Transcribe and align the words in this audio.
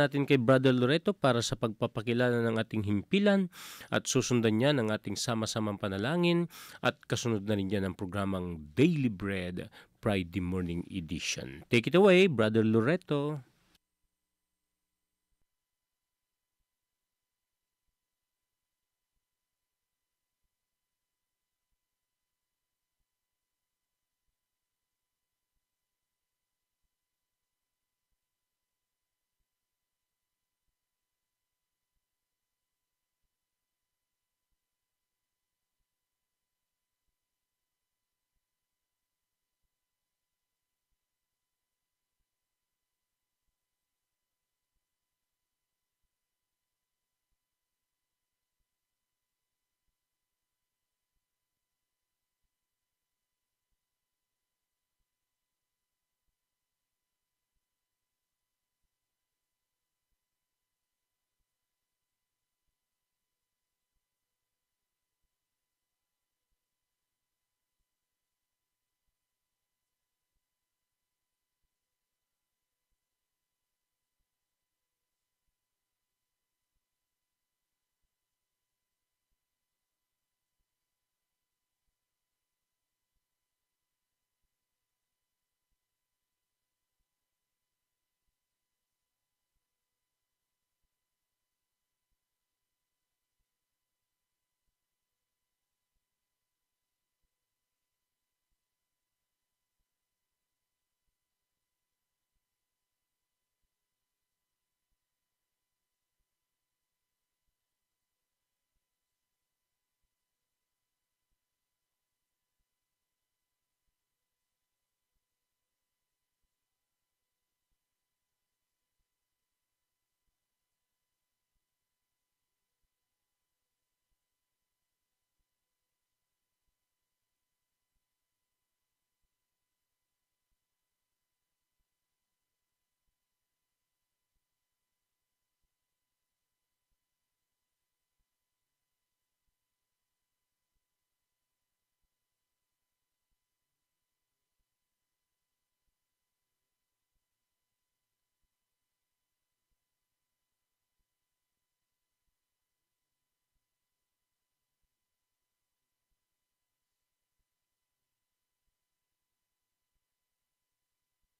natin 0.00 0.24
kay 0.24 0.40
Brother 0.40 0.72
Loreto 0.72 1.12
para 1.12 1.44
sa 1.44 1.60
pagpapakilala 1.60 2.40
ng 2.48 2.56
ating 2.56 2.88
himpilan 2.88 3.52
at 3.92 4.08
susundan 4.08 4.56
niya 4.56 4.72
ng 4.72 4.88
ating 4.88 5.20
sama-samang 5.20 5.76
panalangin 5.76 6.48
at 6.80 6.96
kasunod 7.04 7.44
na 7.44 7.60
rin 7.60 7.68
niya 7.68 7.84
ng 7.84 7.92
programang 7.92 8.72
Daily 8.72 9.12
Bread 9.12 9.68
Friday 10.00 10.40
Morning 10.40 10.88
Edition. 10.88 11.68
Take 11.68 11.92
it 11.92 11.96
away, 11.96 12.24
Brother 12.24 12.64
Loreto. 12.64 13.49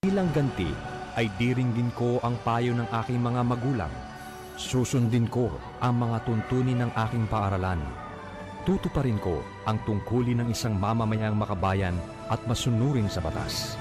Bilang 0.00 0.33
ganti 0.33 0.65
ay 1.21 1.28
diringgin 1.37 1.93
ko 1.93 2.25
ang 2.25 2.41
payo 2.41 2.72
ng 2.72 2.88
aking 2.88 3.21
mga 3.21 3.44
magulang. 3.44 3.93
Susundin 4.56 5.28
ko 5.28 5.53
ang 5.77 6.00
mga 6.00 6.25
tuntunin 6.25 6.81
ng 6.81 6.93
aking 7.05 7.28
paaralan. 7.28 7.77
Tutuparin 8.65 9.21
ko 9.21 9.44
ang 9.69 9.77
tungkulin 9.84 10.41
ng 10.41 10.49
isang 10.49 10.72
mamamayang 10.81 11.37
makabayan 11.37 11.93
at 12.33 12.41
masunurin 12.49 13.12
sa 13.12 13.21
batas. 13.21 13.77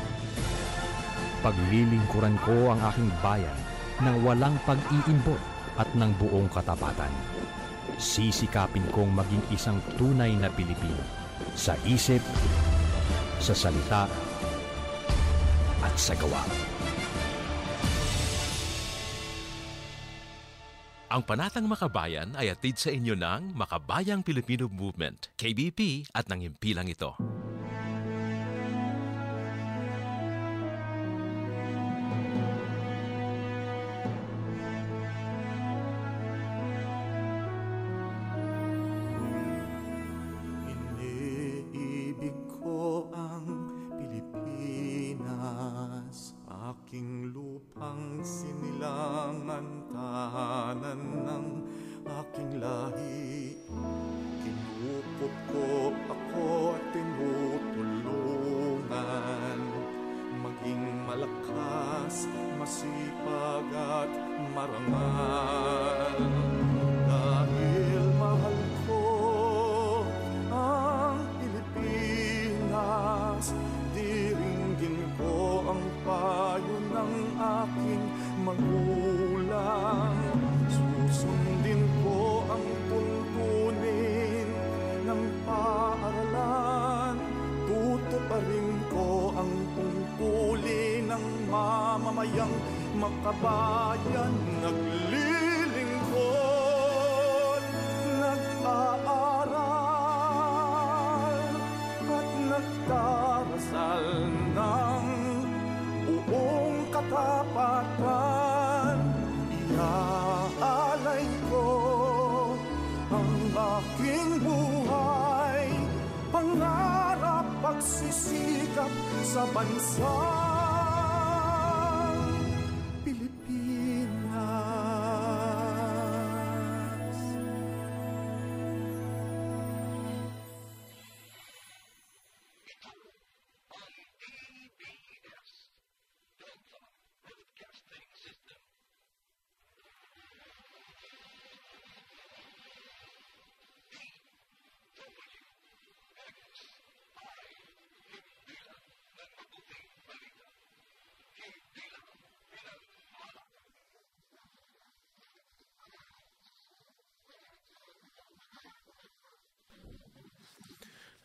Paglilingkuran 1.39 2.35
ko 2.43 2.75
ang 2.75 2.83
aking 2.91 3.07
bayan 3.23 3.59
ng 4.03 4.19
walang 4.19 4.59
pag-iimbot 4.67 5.39
at 5.79 5.87
ng 5.95 6.11
buong 6.19 6.51
katapatan. 6.51 7.15
Sisikapin 7.95 8.83
kong 8.91 9.15
maging 9.15 9.55
isang 9.55 9.79
tunay 9.95 10.35
na 10.35 10.51
Pilipino 10.51 10.99
sa 11.55 11.79
isip, 11.87 12.19
sa 13.39 13.55
salita, 13.55 14.28
sa 15.99 16.15
gawa. 16.15 16.39
Ang 21.09 21.25
Panatang 21.25 21.65
Makabayan 21.67 22.31
ay 22.39 22.53
atid 22.53 22.79
sa 22.79 22.93
inyo 22.93 23.17
ng 23.17 23.57
Makabayang 23.57 24.23
Filipino 24.23 24.71
Movement, 24.71 25.33
KBP 25.35 26.07
at 26.15 26.31
ng 26.31 26.45
himpilang 26.47 26.87
ito. 26.87 27.17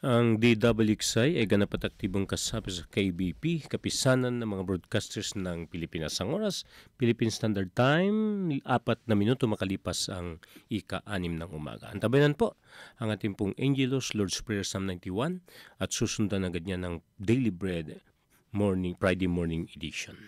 Ang 0.04 0.36
DWXI 0.36 1.40
ay 1.40 1.48
ganap 1.48 1.80
at 1.80 1.88
aktibong 1.88 2.28
kasapi 2.28 2.68
sa 2.68 2.84
KBP, 2.92 3.72
kapisanan 3.72 4.36
ng 4.36 4.52
mga 4.52 4.62
broadcasters 4.68 5.32
ng 5.32 5.64
Pilipinas. 5.64 6.20
Ang 6.20 6.36
oras, 6.36 6.68
Philippine 7.00 7.32
Standard 7.32 7.72
Time, 7.72 8.52
apat 8.68 9.00
na 9.08 9.16
minuto 9.16 9.48
makalipas 9.48 10.12
ang 10.12 10.44
ika-anim 10.68 11.40
ng 11.40 11.48
umaga. 11.48 11.88
Antabayan 11.88 12.36
po 12.36 12.60
ang 13.00 13.16
ating 13.16 13.32
pong 13.32 13.56
Angelos 13.56 14.12
Lord's 14.12 14.44
Prayer 14.44 14.60
Psalm 14.60 14.84
91 14.92 15.40
at 15.80 15.88
susundan 15.88 16.44
agad 16.44 16.68
niya 16.68 16.76
ng 16.84 17.00
Daily 17.16 17.48
Bread 17.48 18.04
morning 18.52 19.00
Friday 19.00 19.24
morning 19.24 19.72
edition. 19.72 20.20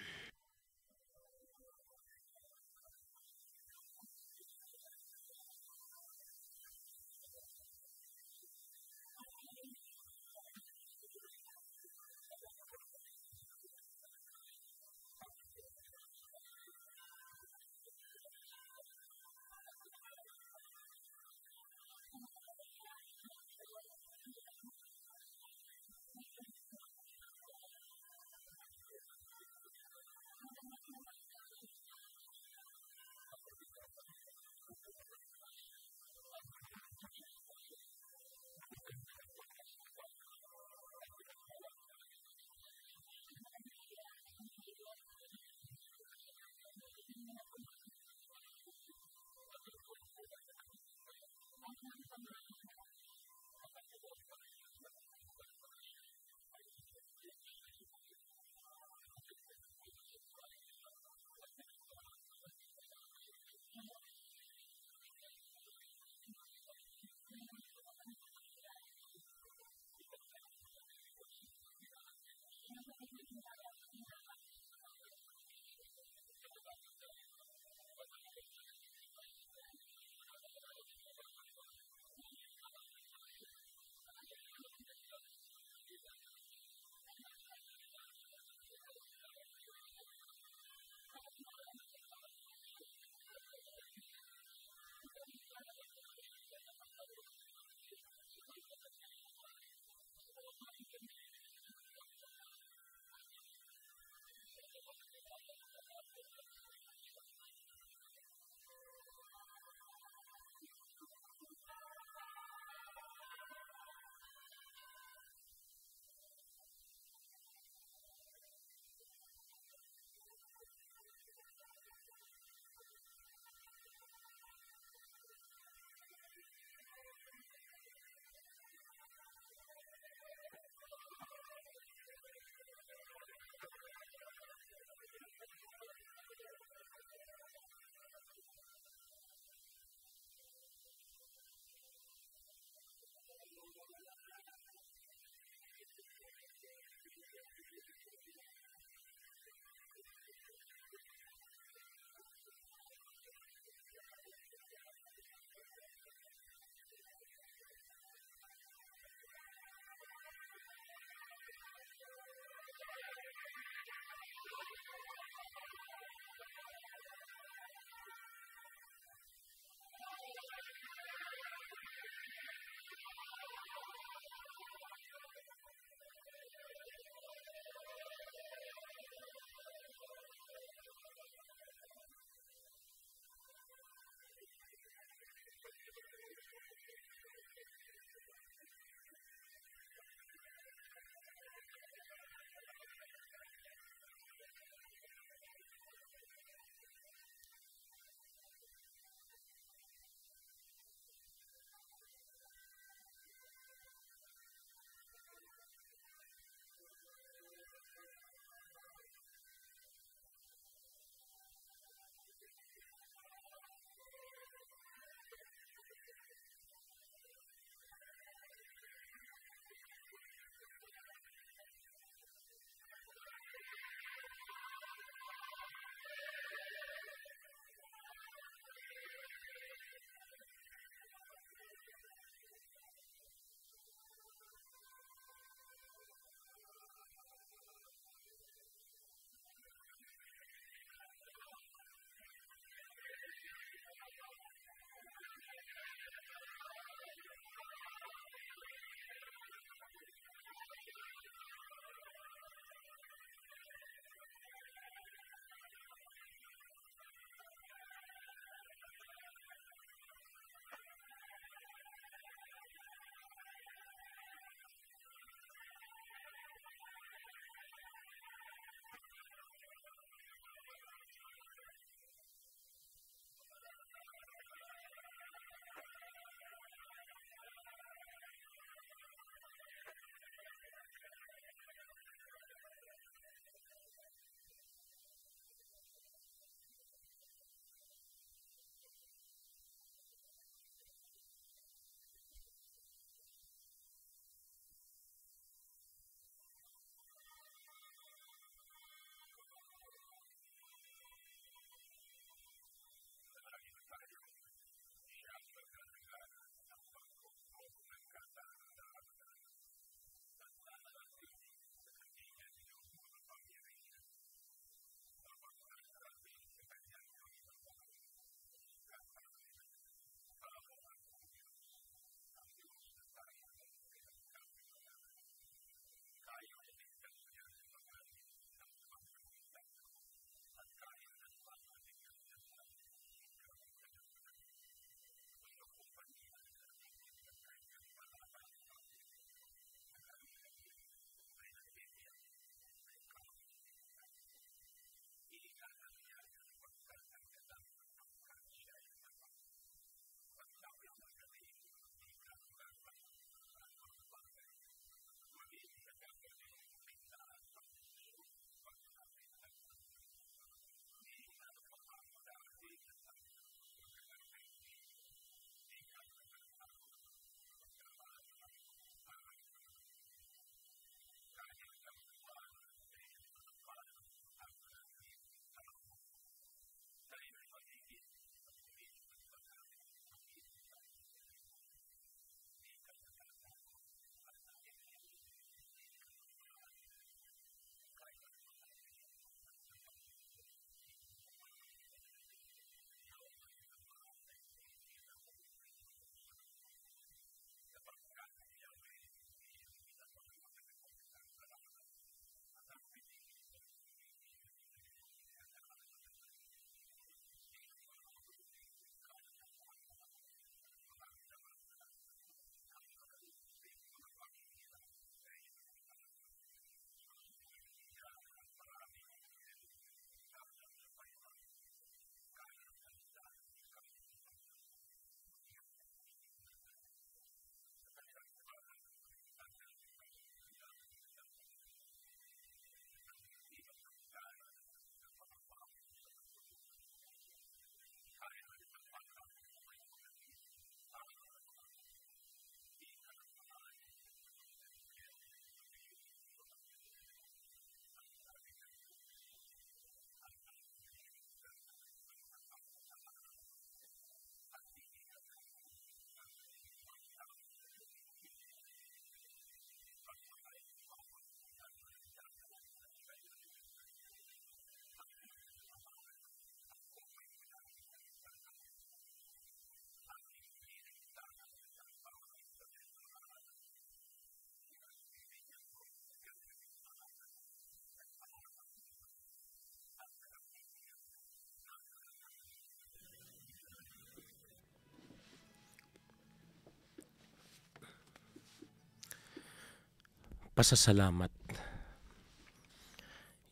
Pasasalamat. 490.56 491.28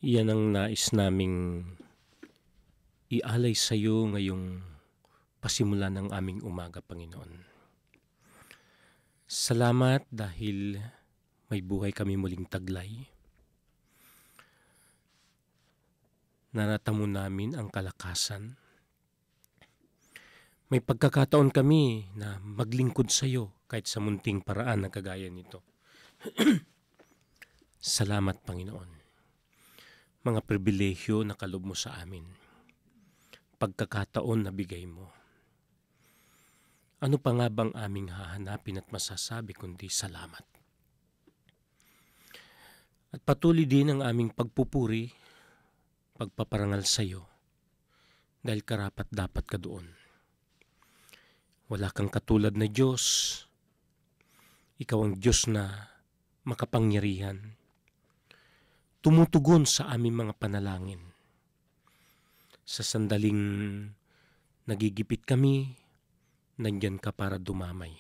Iyan 0.01 0.33
ang 0.33 0.43
nais 0.57 0.89
naming 0.97 1.69
ialay 3.13 3.53
sa 3.53 3.77
iyo 3.77 4.09
ngayong 4.09 4.65
pasimula 5.45 5.93
ng 5.93 6.09
aming 6.09 6.41
umaga, 6.41 6.81
Panginoon. 6.81 7.45
Salamat 9.29 10.09
dahil 10.09 10.81
may 11.53 11.61
buhay 11.61 11.93
kami 11.93 12.17
muling 12.17 12.49
taglay. 12.49 13.05
Naratamo 16.57 17.05
namin 17.05 17.53
ang 17.53 17.69
kalakasan. 17.69 18.57
May 20.73 20.81
pagkakataon 20.81 21.53
kami 21.53 22.09
na 22.17 22.41
maglingkod 22.41 23.13
sa 23.13 23.29
iyo 23.29 23.53
kahit 23.69 23.85
sa 23.85 24.01
munting 24.01 24.41
paraan 24.41 24.89
na 24.89 24.89
kagaya 24.89 25.29
nito. 25.29 25.61
Salamat, 27.85 28.41
Panginoon. 28.41 28.91
Mga 30.25 30.41
pribilehyo 30.49 31.21
na 31.21 31.37
kalob 31.37 31.69
mo 31.69 31.77
sa 31.77 32.01
amin. 32.01 32.25
Pagkakataon 33.61 34.49
na 34.49 34.49
bigay 34.49 34.89
mo. 34.89 35.13
Ano 37.05 37.21
pa 37.21 37.37
nga 37.37 37.53
bang 37.53 37.77
aming 37.77 38.09
hahanapin 38.09 38.81
at 38.81 38.89
masasabi 38.89 39.53
kundi 39.53 39.93
salamat? 39.93 40.41
At 43.13 43.21
patuloy 43.21 43.69
din 43.69 43.93
ang 43.93 44.01
aming 44.01 44.33
pagpupuri, 44.33 45.13
pagpaparangal 46.17 46.89
sa 46.89 47.05
iyo, 47.05 47.29
dahil 48.41 48.65
karapat 48.65 49.13
dapat 49.13 49.45
ka 49.45 49.61
doon. 49.61 49.85
Wala 51.69 51.93
kang 51.93 52.09
katulad 52.09 52.57
na 52.57 52.65
Diyos. 52.65 53.45
Ikaw 54.81 54.99
ang 55.05 55.21
Diyos 55.21 55.45
na 55.53 55.93
makapangyarihan. 56.49 57.61
Tumutugon 59.05 59.69
sa 59.69 59.93
aming 59.93 60.17
mga 60.25 60.33
panalangin. 60.41 61.13
Sa 62.65 62.81
sandaling 62.81 63.37
nagigipit 64.65 65.29
kami, 65.29 65.77
nandyan 66.57 66.97
ka 66.97 67.13
para 67.13 67.37
dumamay. 67.37 67.93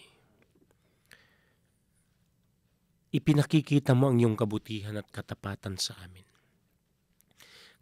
Ipinakikita 3.12 3.92
mo 3.92 4.08
ang 4.08 4.16
iyong 4.16 4.32
kabutihan 4.32 4.96
at 4.96 5.04
katapatan 5.12 5.76
sa 5.76 5.92
amin. 6.00 6.24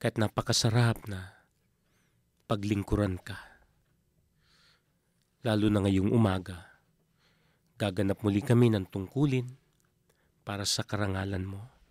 Kahit 0.02 0.18
napakasarap 0.18 1.06
na 1.06 1.46
paglingkuran 2.50 3.22
ka. 3.22 3.38
Lalo 5.46 5.70
na 5.70 5.86
ngayong 5.86 6.10
umaga, 6.10 6.74
gaganap 7.78 8.18
muli 8.26 8.42
kami 8.42 8.74
ng 8.74 8.90
tungkulin 8.90 9.46
para 10.42 10.66
sa 10.66 10.82
karangalan 10.82 11.46
mo. 11.46 11.81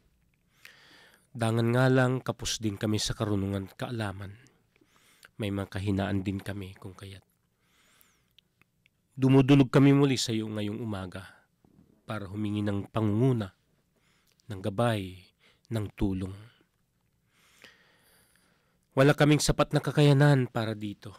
Dangan 1.31 1.67
nga 1.71 1.87
lang 1.87 2.19
kapos 2.19 2.59
din 2.59 2.75
kami 2.75 2.99
sa 2.99 3.15
karunungan 3.15 3.71
kaalaman. 3.75 4.35
May 5.39 5.49
mga 5.49 5.71
kahinaan 5.79 6.21
din 6.27 6.43
kami 6.43 6.75
kung 6.75 6.91
kaya't 6.91 7.31
Dumudulog 9.11 9.67
kami 9.67 9.91
muli 9.91 10.15
sa 10.15 10.31
iyo 10.33 10.47
ngayong 10.47 10.81
umaga 10.81 11.45
para 12.09 12.25
humingi 12.31 12.65
ng 12.65 12.89
pangunguna, 12.89 13.53
ng 14.49 14.59
gabay, 14.63 15.13
ng 15.67 15.85
tulong. 15.99 16.33
Wala 18.97 19.11
kaming 19.11 19.43
sapat 19.43 19.75
na 19.75 19.83
kakayanan 19.83 20.49
para 20.49 20.73
dito. 20.73 21.13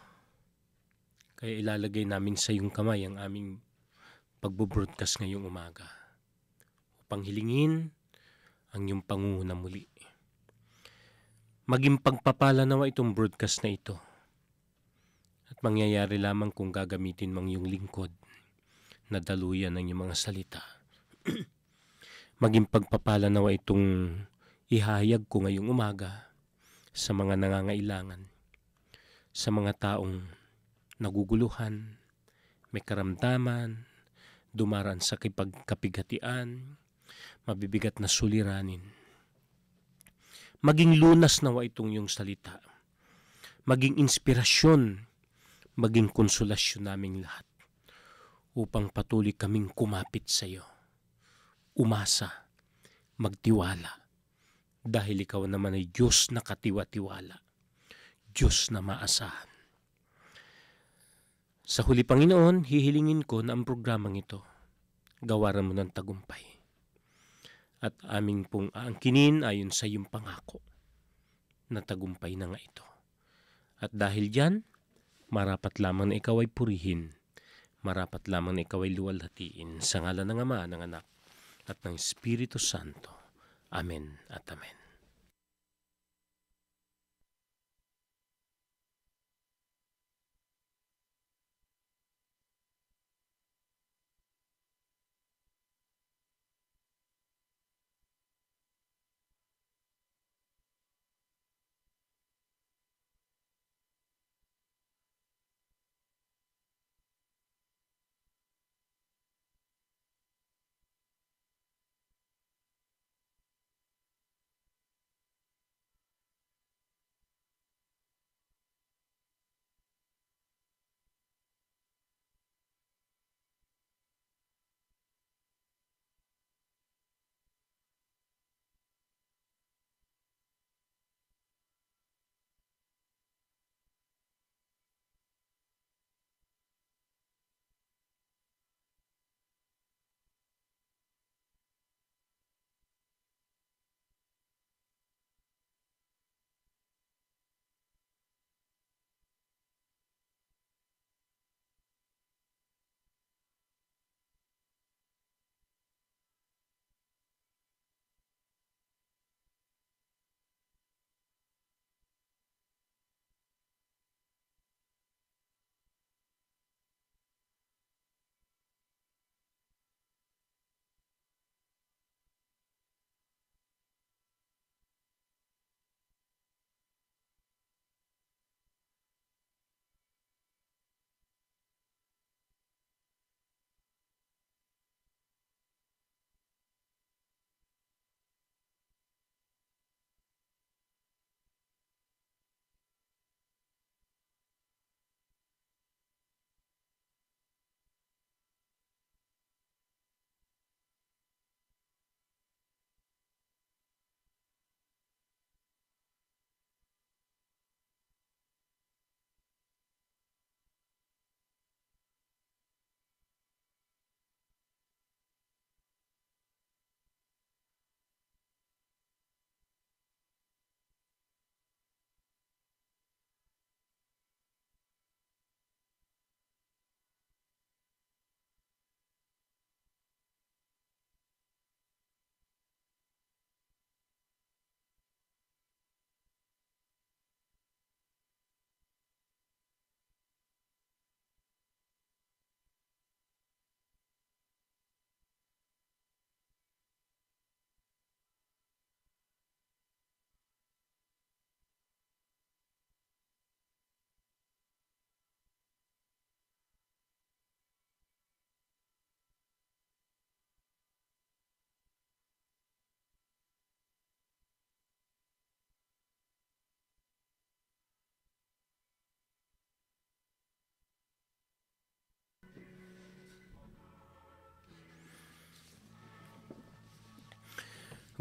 Kaya 1.39 1.63
ilalagay 1.63 2.03
namin 2.03 2.35
sa 2.35 2.51
iyong 2.51 2.73
kamay 2.73 3.07
ang 3.07 3.21
aming 3.21 3.63
pagbubroadcast 4.43 5.21
ngayong 5.21 5.47
umaga 5.47 5.87
upang 7.05 7.23
hilingin 7.23 7.95
ang 8.73 8.89
iyong 8.89 9.05
pangunguna 9.05 9.53
muli. 9.53 9.85
Maging 11.69 12.01
pagpapala 12.01 12.67
nawa 12.67 12.89
itong 12.89 13.15
broadcast 13.15 13.63
na 13.63 13.71
ito 13.71 13.95
mangyayari 15.63 16.19
lamang 16.19 16.51
kung 16.51 16.75
gagamitin 16.75 17.31
mang 17.31 17.47
yung 17.47 17.63
lingkod 17.63 18.11
na 19.07 19.23
daluyan 19.23 19.79
ng 19.79 19.87
iyong 19.87 20.03
mga 20.03 20.15
salita. 20.19 20.59
Maging 22.43 22.67
pagpapala 22.67 23.31
nawa 23.31 23.55
itong 23.55 24.11
ihayag 24.67 25.23
ko 25.31 25.47
ngayong 25.47 25.71
umaga 25.71 26.35
sa 26.91 27.15
mga 27.15 27.39
nangangailangan, 27.39 28.27
sa 29.31 29.55
mga 29.55 29.71
taong 29.79 30.27
naguguluhan, 30.99 31.95
may 32.75 32.83
karamdaman, 32.83 33.87
dumaran 34.51 34.99
sa 34.99 35.15
kipagkapigatian, 35.15 36.75
mabibigat 37.45 37.99
na 37.99 38.07
suliranin. 38.07 38.81
Maging 40.63 40.95
lunas 40.99 41.43
nawa 41.43 41.67
itong 41.67 41.91
yung 41.91 42.07
salita. 42.07 42.59
Maging 43.67 43.99
inspirasyon 43.99 45.13
maging 45.73 46.13
konsolasyon 46.13 46.85
naming 46.85 47.25
lahat 47.25 47.45
upang 48.53 48.93
patuloy 48.93 49.33
kaming 49.33 49.73
kumapit 49.73 50.29
sa 50.29 50.45
iyo. 50.45 50.61
Umasa, 51.73 52.45
magtiwala, 53.17 53.89
dahil 54.85 55.25
ikaw 55.25 55.49
naman 55.49 55.73
ay 55.73 55.89
Diyos 55.89 56.29
na 56.29 56.45
katiwa-tiwala, 56.45 57.41
Diyos 58.29 58.69
na 58.69 58.85
maasahan. 58.85 59.49
Sa 61.65 61.81
huli 61.81 62.05
Panginoon, 62.05 62.69
hihilingin 62.69 63.25
ko 63.25 63.41
na 63.41 63.57
ang 63.57 63.65
programang 63.65 64.13
ito, 64.13 64.45
gawaran 65.25 65.65
mo 65.65 65.73
ng 65.73 65.89
tagumpay. 65.89 66.52
At 67.83 67.99
aming 68.07 68.47
pong 68.47 68.71
aangkinin 68.71 69.43
ayon 69.43 69.75
sa 69.75 69.83
iyong 69.83 70.07
pangako 70.07 70.63
na 71.67 71.83
tagumpay 71.83 72.39
na 72.39 72.47
nga 72.47 72.59
ito. 72.63 72.85
At 73.83 73.91
dahil 73.91 74.31
diyan, 74.31 74.63
marapat 75.35 75.83
lamang 75.83 76.15
na 76.15 76.23
ikaw 76.23 76.39
ay 76.39 76.47
purihin, 76.47 77.11
marapat 77.83 78.31
lamang 78.31 78.55
na 78.55 78.63
ikaw 78.63 78.87
ay 78.87 78.95
luwalhatiin 78.95 79.83
sa 79.83 79.99
ngalan 79.99 80.31
ng 80.31 80.39
Ama, 80.47 80.63
ng 80.71 80.81
Anak, 80.87 81.05
at 81.67 81.75
ng 81.83 81.99
Espiritu 81.99 82.55
Santo. 82.55 83.11
Amen 83.75 84.23
at 84.31 84.47
Amen. 84.47 84.82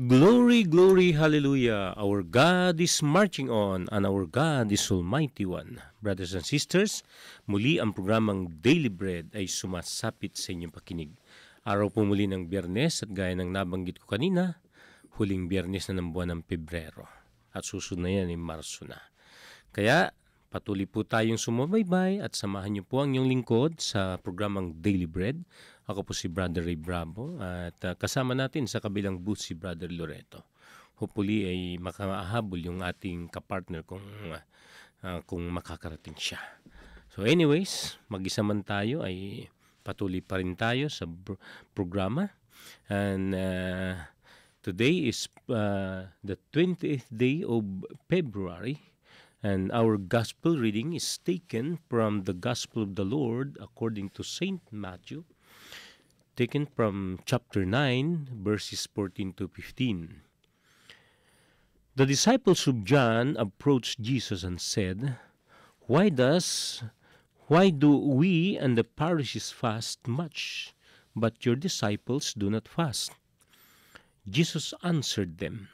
Glory, 0.00 0.64
glory, 0.64 1.12
hallelujah. 1.12 1.92
Our 2.00 2.24
God 2.24 2.80
is 2.80 3.04
marching 3.04 3.52
on 3.52 3.92
and 3.92 4.08
our 4.08 4.24
God 4.24 4.72
is 4.72 4.88
Almighty 4.88 5.44
One. 5.44 5.84
Brothers 6.00 6.32
and 6.32 6.40
sisters, 6.40 7.04
muli 7.44 7.76
ang 7.76 7.92
programang 7.92 8.64
Daily 8.64 8.88
Bread 8.88 9.36
ay 9.36 9.44
sumasapit 9.44 10.40
sa 10.40 10.56
inyong 10.56 10.72
pakinig. 10.72 11.12
Araw 11.68 11.92
po 11.92 12.08
muli 12.08 12.24
ng 12.24 12.48
biyernes 12.48 13.04
at 13.04 13.12
gaya 13.12 13.36
ng 13.36 13.52
nabanggit 13.52 14.00
ko 14.00 14.16
kanina, 14.16 14.64
huling 15.20 15.52
biyernes 15.52 15.92
na 15.92 16.00
ng 16.00 16.08
buwan 16.16 16.40
ng 16.40 16.42
Pebrero. 16.48 17.04
At 17.52 17.68
susunod 17.68 18.08
na 18.08 18.16
yan 18.16 18.32
ay 18.32 18.40
Marso 18.40 18.88
na. 18.88 18.96
Kaya 19.76 20.08
patuloy 20.52 20.84
po 20.84 21.00
tayong 21.00 21.40
sumubaybay 21.40 22.20
at 22.20 22.36
samahan 22.36 22.76
niyo 22.76 22.84
po 22.84 23.00
ang 23.00 23.16
inyong 23.16 23.28
lingkod 23.32 23.80
sa 23.80 24.20
programang 24.20 24.76
Daily 24.84 25.08
Bread. 25.08 25.40
Ako 25.88 26.04
po 26.04 26.12
si 26.12 26.28
Brother 26.28 26.60
Ray 26.60 26.76
Bravo 26.76 27.40
at 27.40 27.80
uh, 27.88 27.96
kasama 27.96 28.36
natin 28.36 28.68
sa 28.68 28.76
kabilang 28.76 29.16
booth 29.16 29.40
si 29.40 29.56
Brother 29.56 29.88
Loreto. 29.88 30.44
Hopefully 31.00 31.48
ay 31.48 31.60
makahabol 31.80 32.60
yung 32.60 32.84
ating 32.84 33.32
kapartner 33.32 33.80
kung, 33.88 34.04
uh, 35.00 35.20
kung 35.24 35.40
makakarating 35.48 36.20
siya. 36.20 36.38
So 37.16 37.24
anyways, 37.24 37.96
mag-isa 38.12 38.44
man 38.44 38.60
tayo 38.60 39.00
ay 39.00 39.48
patuloy 39.80 40.20
pa 40.20 40.36
rin 40.36 40.52
tayo 40.52 40.92
sa 40.92 41.08
programa. 41.72 42.28
And 42.92 43.32
uh, 43.32 44.04
today 44.60 45.08
is 45.08 45.32
uh, 45.48 46.12
the 46.20 46.36
20th 46.52 47.08
day 47.08 47.40
of 47.40 47.64
February 48.06 48.91
and 49.42 49.72
our 49.72 49.96
gospel 49.96 50.56
reading 50.56 50.92
is 50.92 51.18
taken 51.18 51.78
from 51.88 52.24
the 52.24 52.32
Gospel 52.32 52.82
of 52.82 52.94
the 52.94 53.04
Lord 53.04 53.58
according 53.60 54.10
to 54.10 54.22
Saint 54.22 54.62
Matthew 54.70 55.24
taken 56.36 56.64
from 56.64 57.20
chapter 57.26 57.64
9, 57.64 58.40
verses 58.42 58.88
14 58.94 59.34
to 59.34 59.48
15. 59.48 60.22
The 61.94 62.06
disciples 62.06 62.66
of 62.66 62.84
John 62.84 63.36
approached 63.36 64.00
Jesus 64.00 64.42
and 64.42 64.60
said, 64.60 65.18
Why 65.86 66.08
does 66.08 66.82
why 67.48 67.68
do 67.68 67.94
we 67.98 68.56
and 68.56 68.78
the 68.78 68.86
Pharisees 68.96 69.50
fast 69.50 70.08
much, 70.08 70.72
but 71.14 71.44
your 71.44 71.56
disciples 71.56 72.32
do 72.32 72.48
not 72.48 72.66
fast? 72.66 73.12
Jesus 74.26 74.72
answered 74.82 75.36
them, 75.36 75.68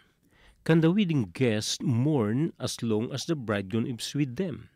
Can 0.69 0.85
the 0.85 0.93
wedding 0.93 1.33
guests 1.33 1.81
mourn 1.81 2.53
as 2.61 2.85
long 2.85 3.09
as 3.09 3.25
the 3.25 3.33
bridegroom 3.33 3.89
is 3.89 4.13
with 4.13 4.37
them? 4.37 4.69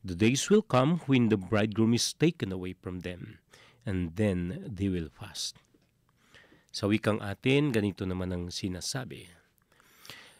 The 0.00 0.16
days 0.16 0.48
will 0.48 0.64
come 0.64 1.04
when 1.04 1.28
the 1.28 1.36
bridegroom 1.36 1.92
is 1.92 2.16
taken 2.16 2.48
away 2.48 2.72
from 2.72 3.04
them 3.04 3.36
and 3.84 4.16
then 4.16 4.64
they 4.64 4.88
will 4.88 5.12
fast. 5.12 5.60
Sa 6.72 6.88
wikang 6.88 7.20
atin, 7.20 7.76
ganito 7.76 8.08
naman 8.08 8.32
ang 8.32 8.48
sinasabi. 8.48 9.28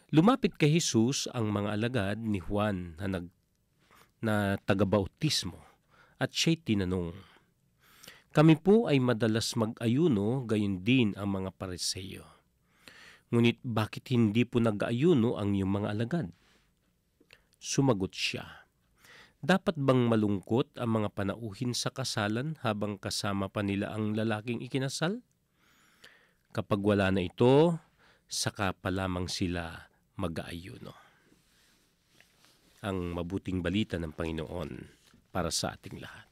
Lumapit 0.09 0.57
kay 0.57 0.81
Jesus 0.81 1.29
ang 1.37 1.53
mga 1.53 1.77
alagad 1.77 2.17
ni 2.25 2.41
Juan 2.41 2.97
na, 2.97 3.13
nag, 3.13 3.29
na 4.25 4.57
tagabautismo 4.65 5.61
at 6.17 6.33
siya'y 6.33 6.65
tinanong, 6.65 7.13
Kami 8.33 8.57
po 8.57 8.89
ay 8.89 8.97
madalas 9.05 9.53
mag-ayuno, 9.53 10.49
gayon 10.49 10.81
din 10.81 11.13
ang 11.21 11.29
mga 11.29 11.53
pariseyo. 11.61 12.32
Ngunit 13.33 13.65
bakit 13.65 14.13
hindi 14.13 14.45
po 14.45 14.61
nag-ayuno 14.61 15.41
ang 15.41 15.57
iyong 15.57 15.73
mga 15.73 15.89
alagad? 15.97 16.29
Sumagot 17.57 18.13
siya, 18.13 18.63
dapat 19.43 19.75
bang 19.75 20.07
malungkot 20.07 20.79
ang 20.79 21.03
mga 21.03 21.09
panauhin 21.19 21.75
sa 21.75 21.91
kasalan 21.91 22.55
habang 22.63 22.95
kasama 22.95 23.51
pa 23.51 23.67
nila 23.67 23.91
ang 23.91 24.15
lalaking 24.15 24.63
ikinasal? 24.63 25.19
Kapag 26.55 26.79
wala 26.79 27.11
na 27.11 27.27
ito, 27.27 27.75
saka 28.31 28.71
pa 28.71 28.95
lamang 28.95 29.27
sila 29.27 29.91
mag-aayuno. 30.15 30.95
Ang 32.87 33.19
mabuting 33.19 33.65
balita 33.67 33.99
ng 33.99 34.15
Panginoon 34.15 34.71
para 35.35 35.51
sa 35.51 35.75
ating 35.75 35.99
lahat. 35.99 36.32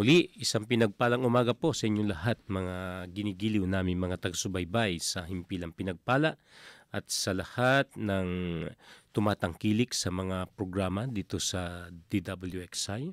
Muli, 0.00 0.32
isang 0.40 0.64
pinagpalang 0.64 1.28
umaga 1.28 1.52
po 1.52 1.76
sa 1.76 1.84
inyong 1.84 2.08
lahat 2.08 2.40
mga 2.48 3.04
ginigiliw 3.12 3.68
namin 3.68 4.00
mga 4.00 4.16
tagsubaybay 4.24 4.96
sa 4.96 5.28
himpilang 5.28 5.76
pinagpala 5.76 6.40
at 6.88 7.04
sa 7.12 7.36
lahat 7.36 7.84
ng 8.00 8.64
tumatangkilik 9.12 9.92
sa 9.92 10.08
mga 10.08 10.48
programa 10.56 11.04
dito 11.04 11.36
sa 11.36 11.92
DWXI. 11.92 13.12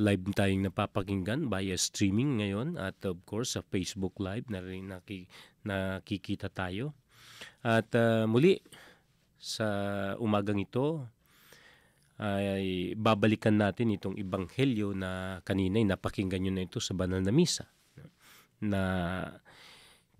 Live 0.00 0.24
tayong 0.32 0.72
napapakinggan 0.72 1.52
via 1.52 1.76
streaming 1.76 2.40
ngayon 2.40 2.80
at 2.80 2.96
of 3.04 3.20
course 3.28 3.52
sa 3.52 3.60
Facebook 3.60 4.16
Live 4.24 4.48
na 4.48 4.64
rin 4.64 4.88
nakikita 5.68 6.48
tayo. 6.48 6.96
At 7.60 7.92
uh, 7.92 8.24
muli 8.24 8.56
sa 9.36 9.68
umagang 10.16 10.64
ito 10.64 11.04
ay 12.20 12.92
babalikan 13.00 13.56
natin 13.56 13.96
itong 13.96 14.20
ibanghelyo 14.20 14.92
na 14.92 15.40
kanina 15.40 15.80
ay 15.80 15.88
napakinggan 15.88 16.44
nyo 16.44 16.52
na 16.52 16.68
ito 16.68 16.76
sa 16.76 16.92
banal 16.92 17.24
na 17.24 17.32
misa 17.32 17.64
na 18.60 18.82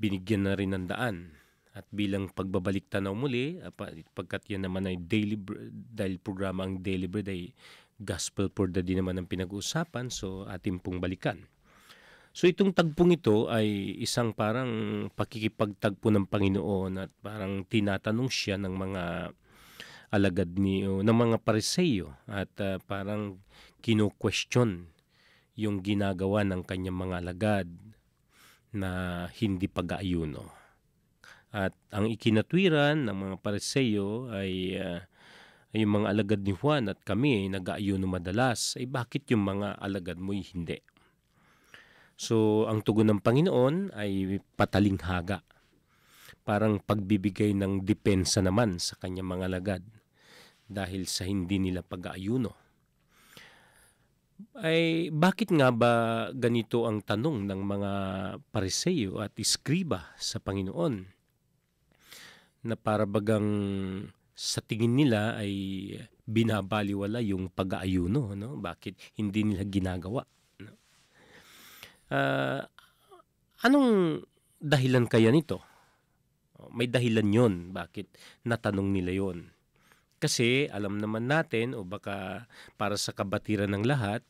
binigyan 0.00 0.48
na 0.48 0.56
rin 0.56 0.72
ng 0.72 0.88
daan 0.88 1.36
at 1.76 1.86
bilang 1.94 2.32
pagbabalik 2.32 2.90
tanaw 2.90 3.14
muli, 3.14 3.62
pagkat 4.16 4.42
yan 4.50 4.66
naman 4.66 4.90
ay 4.90 4.98
daily, 4.98 5.38
dahil 5.70 6.18
programa 6.18 6.66
ang 6.66 6.82
Daily 6.82 7.06
Bread 7.06 7.30
ay 7.30 7.54
Gospel 8.00 8.50
for 8.50 8.66
the 8.66 8.82
Day 8.82 8.98
naman 8.98 9.20
ang 9.20 9.28
pinag-uusapan, 9.30 10.10
so 10.10 10.48
ating 10.50 10.82
pong 10.82 10.98
balikan. 10.98 11.46
So 12.34 12.50
itong 12.50 12.74
tagpong 12.74 13.14
ito 13.14 13.46
ay 13.50 13.98
isang 14.02 14.34
parang 14.34 14.70
pakikipagtagpo 15.14 16.10
ng 16.10 16.26
Panginoon 16.26 17.06
at 17.06 17.10
parang 17.22 17.62
tinatanong 17.66 18.30
siya 18.30 18.58
ng 18.58 18.74
mga 18.74 19.02
alagad 20.10 20.58
ni 20.58 20.82
ng 20.82 21.06
mga 21.06 21.38
pariseyo 21.46 22.18
at 22.26 22.50
uh, 22.58 22.82
parang 22.82 23.38
kino-question 23.78 24.90
yung 25.54 25.82
ginagawa 25.86 26.42
ng 26.42 26.66
kanyang 26.66 26.98
mga 26.98 27.16
alagad 27.22 27.68
na 28.74 28.90
hindi 29.38 29.70
pag-aayuno. 29.70 30.50
At 31.50 31.74
ang 31.90 32.06
ikinatwiran 32.10 33.06
ng 33.06 33.16
mga 33.16 33.36
pariseyo 33.42 34.30
ay 34.30 34.78
uh, 34.78 35.02
ay 35.70 35.86
yung 35.86 36.02
mga 36.02 36.08
alagad 36.10 36.40
ni 36.42 36.54
Juan 36.54 36.90
at 36.90 36.98
kami 37.06 37.46
ay 37.46 37.54
nag-aayuno 37.54 38.10
madalas, 38.10 38.74
ay 38.74 38.90
bakit 38.90 39.30
yung 39.30 39.46
mga 39.46 39.78
alagad 39.78 40.18
mo 40.18 40.34
hindi? 40.34 40.82
So, 42.18 42.66
ang 42.66 42.82
tugon 42.82 43.06
ng 43.06 43.22
Panginoon 43.22 43.94
ay 43.94 44.42
patalinghaga. 44.58 45.46
Parang 46.42 46.82
pagbibigay 46.82 47.54
ng 47.54 47.86
depensa 47.86 48.42
naman 48.42 48.82
sa 48.82 48.98
kanyang 48.98 49.30
mga 49.30 49.44
alagad 49.46 49.82
dahil 50.70 51.10
sa 51.10 51.26
hindi 51.26 51.58
nila 51.58 51.82
pag-aayuno. 51.82 52.54
Ay 54.56 55.12
bakit 55.12 55.52
nga 55.52 55.68
ba 55.68 55.92
ganito 56.32 56.88
ang 56.88 57.02
tanong 57.02 57.44
ng 57.44 57.60
mga 57.60 57.92
pariseyo 58.54 59.20
at 59.20 59.36
iskriba 59.36 60.16
sa 60.16 60.40
Panginoon? 60.40 61.20
na 62.64 62.76
para 62.76 63.08
bagang 63.08 63.48
sa 64.36 64.64
tingin 64.64 64.96
nila 64.96 65.36
ay 65.36 65.52
binabaliwala 66.24 67.20
yung 67.24 67.52
pag-aayuno. 67.52 68.36
No? 68.36 68.56
Bakit 68.56 69.20
hindi 69.20 69.44
nila 69.44 69.64
ginagawa? 69.68 70.24
No? 70.60 70.72
Uh, 72.08 72.60
anong 73.64 74.24
dahilan 74.60 75.08
kaya 75.08 75.32
nito? 75.32 75.60
May 76.72 76.88
dahilan 76.88 77.28
yon 77.32 77.54
bakit 77.72 78.12
natanong 78.44 78.92
nila 78.92 79.12
yon. 79.16 79.48
Kasi 80.20 80.68
alam 80.68 81.00
naman 81.00 81.32
natin 81.32 81.72
o 81.72 81.80
baka 81.80 82.44
para 82.76 83.00
sa 83.00 83.16
kabatiran 83.16 83.72
ng 83.72 83.88
lahat, 83.88 84.20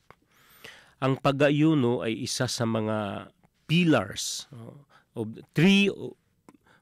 ang 1.03 1.19
pag-aayuno 1.19 2.07
ay 2.07 2.15
isa 2.23 2.47
sa 2.47 2.63
mga 2.63 3.29
pillars 3.67 4.47
of 5.19 5.35
three 5.51 5.91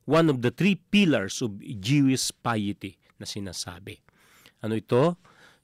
one 0.08 0.28
of 0.28 0.44
the 0.44 0.52
three 0.52 0.76
pillars 0.76 1.40
of 1.40 1.56
Jewish 1.60 2.32
piety 2.44 3.00
na 3.16 3.24
sinasabi. 3.24 4.00
Ano 4.60 4.76
ito? 4.76 5.16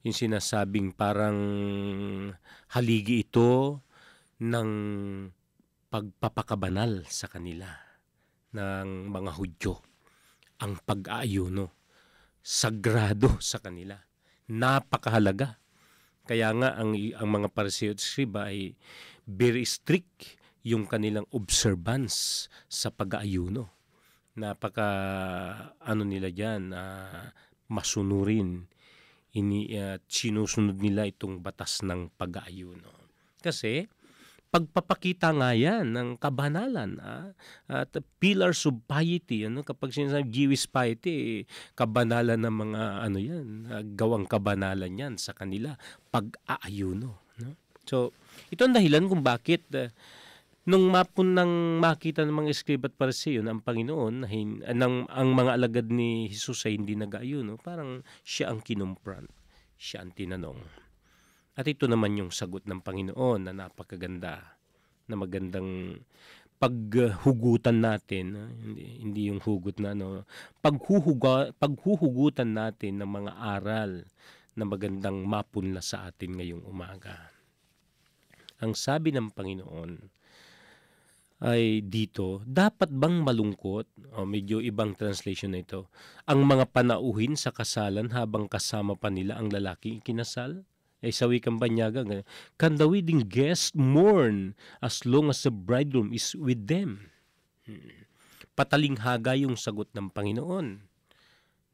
Yung 0.04 0.12
sinasabing 0.12 0.92
parang 0.92 1.38
haligi 2.76 3.24
ito 3.24 3.80
ng 4.40 4.70
pagpapakabanal 5.88 7.08
sa 7.08 7.28
kanila 7.28 7.72
ng 8.52 9.08
mga 9.08 9.30
Hudyo. 9.32 9.80
Ang 10.60 10.76
pag-aayuno. 10.84 11.83
Sagrado 12.44 13.40
sa 13.40 13.56
kanila. 13.56 13.96
Napakahalaga. 14.52 15.56
Kaya 16.28 16.52
nga 16.52 16.76
ang, 16.76 16.92
ang 16.92 17.28
mga 17.32 17.48
Pariseo 17.48 17.96
at 17.96 18.04
ay 18.52 18.76
very 19.24 19.64
strict 19.64 20.36
yung 20.60 20.84
kanilang 20.84 21.24
observance 21.32 22.48
sa 22.68 22.92
pag-aayuno 22.92 23.74
napaka 24.34 24.88
ano 25.78 26.02
nila 26.02 26.30
diyan 26.30 26.74
uh, 26.74 27.30
masunurin 27.70 28.66
ini 29.34 29.70
uh, 29.78 29.98
sinusunod 30.06 30.78
nila 30.78 31.06
itong 31.10 31.42
batas 31.42 31.82
ng 31.82 32.14
pag-aayuno. 32.14 32.90
Kasi 33.42 33.86
pagpapakita 34.54 35.34
nga 35.34 35.50
yan 35.50 35.90
ng 35.90 36.08
kabanalan 36.14 37.02
ah? 37.02 37.34
at 37.66 37.90
pillars 38.22 38.62
of 38.70 38.78
piety 38.86 39.50
ano? 39.50 39.66
Kapag 39.66 39.90
sinasabi 39.90 40.30
Jewish 40.30 40.70
piety 40.70 41.14
eh, 41.18 41.38
kabanalan 41.74 42.38
ng 42.38 42.54
mga 42.62 42.82
ano 43.02 43.18
yan 43.18 43.46
ah, 43.66 43.82
gawang 43.82 44.30
kabanalan 44.30 44.94
yan 44.94 45.14
sa 45.18 45.34
kanila 45.34 45.74
pag-aayuno 46.14 47.10
no? 47.42 47.50
So 47.82 48.14
ito 48.54 48.62
ang 48.62 48.78
dahilan 48.78 49.10
kung 49.10 49.26
bakit 49.26 49.66
ah, 49.74 49.90
nung 50.70 50.86
mapun 50.86 51.34
nang 51.34 51.82
makita 51.82 52.22
ng 52.22 52.46
mga 52.46 52.54
eskriba 52.54 52.86
at 52.86 52.94
pariseo 52.94 53.42
na 53.42 53.58
ang 53.58 53.60
Panginoon 53.60 54.22
hin, 54.30 54.62
ah, 54.62 54.70
ng, 54.70 55.10
ang 55.10 55.34
mga 55.34 55.50
alagad 55.50 55.86
ni 55.90 56.30
Jesus 56.30 56.62
ay 56.70 56.78
hindi 56.78 56.94
nag-aayuno 56.94 57.58
parang 57.58 58.06
siya 58.22 58.54
ang 58.54 58.62
kinumpran 58.62 59.26
siya 59.74 60.06
ang 60.06 60.14
tinanong 60.14 60.83
at 61.54 61.64
ito 61.70 61.86
naman 61.86 62.18
yung 62.18 62.34
sagot 62.34 62.66
ng 62.66 62.82
Panginoon 62.82 63.46
na 63.46 63.52
napakaganda, 63.54 64.58
na 65.06 65.14
magandang 65.14 66.02
paghugutan 66.58 67.82
natin, 67.82 68.26
ah, 68.40 68.50
hindi, 68.50 69.04
hindi 69.04 69.20
yung 69.28 69.42
hugot 69.42 69.78
na 69.82 69.92
ano, 69.92 70.24
paghuhuga, 70.64 71.54
paghuhugutan 71.58 72.56
natin 72.56 73.02
ng 73.02 73.10
mga 73.10 73.32
aral 73.38 74.08
na 74.54 74.64
magandang 74.64 75.26
mapunla 75.26 75.82
sa 75.82 76.08
atin 76.08 76.38
ngayong 76.38 76.64
umaga. 76.64 77.34
Ang 78.62 78.72
sabi 78.78 79.10
ng 79.12 79.34
Panginoon 79.34 79.92
ay 81.44 81.84
dito, 81.84 82.40
dapat 82.48 82.88
bang 82.88 83.20
malungkot, 83.20 84.16
o 84.16 84.24
medyo 84.24 84.62
ibang 84.64 84.96
translation 84.96 85.52
na 85.52 85.60
ito, 85.60 85.92
ang 86.24 86.46
mga 86.46 86.70
panauhin 86.72 87.36
sa 87.36 87.52
kasalan 87.52 88.14
habang 88.14 88.48
kasama 88.48 88.96
pa 88.96 89.12
nila 89.12 89.36
ang 89.36 89.52
lalaking 89.52 90.00
ikinasal? 90.00 90.64
Ay 91.04 91.12
sa 91.12 91.28
wikang 91.28 91.60
banyaga, 91.60 92.00
can 92.56 92.80
the 92.80 92.88
wedding 92.88 93.28
guest 93.28 93.76
mourn 93.76 94.56
as 94.80 95.04
long 95.04 95.28
as 95.28 95.44
the 95.44 95.52
bridegroom 95.52 96.16
is 96.16 96.32
with 96.32 96.64
them? 96.64 97.12
Hmm. 97.68 98.08
Patalinghaga 98.56 99.36
yung 99.36 99.60
sagot 99.60 99.92
ng 99.92 100.08
Panginoon 100.08 100.80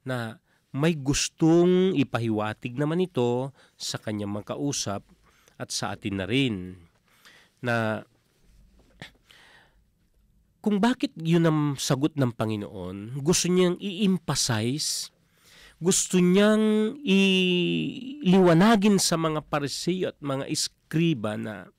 na 0.03 0.43
may 0.75 0.99
gustong 0.99 1.95
ipahiwatig 1.95 2.75
naman 2.75 3.07
ito 3.07 3.55
sa 3.79 4.03
kanyang 4.03 4.43
makausap 4.43 5.07
at 5.61 5.71
sa 5.71 5.95
atin 5.95 6.19
na 6.19 6.27
rin 6.27 6.79
na 7.61 8.03
kung 10.61 10.81
bakit 10.81 11.13
yun 11.17 11.49
ang 11.49 11.61
sagot 11.81 12.17
ng 12.17 12.33
Panginoon, 12.37 13.21
gusto 13.25 13.49
niyang 13.49 13.81
i-emphasize 13.81 15.09
gusto 15.81 16.21
niyang 16.21 17.01
iliwanagin 17.01 19.01
sa 19.01 19.17
mga 19.17 19.41
pariseo 19.49 20.13
at 20.13 20.21
mga 20.21 20.45
iskriba 20.53 21.41
na 21.41 21.73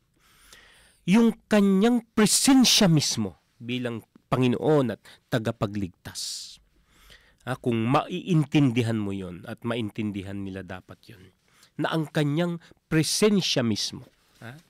yung 1.05 1.37
kanyang 1.45 2.01
presensya 2.17 2.89
mismo 2.89 3.37
bilang 3.61 4.01
Panginoon 4.25 4.97
at 4.97 5.01
tagapagligtas. 5.29 6.49
Ha, 7.45 7.57
kung 7.57 7.89
maiintindihan 7.89 8.97
mo 8.97 9.13
yon 9.13 9.45
at 9.49 9.65
maintindihan 9.65 10.45
nila 10.45 10.61
dapat 10.61 11.01
yon 11.09 11.33
na 11.81 11.89
ang 11.89 12.05
kanyang 12.05 12.61
presensya 12.85 13.65
mismo 13.65 14.05
ha, 14.45 14.61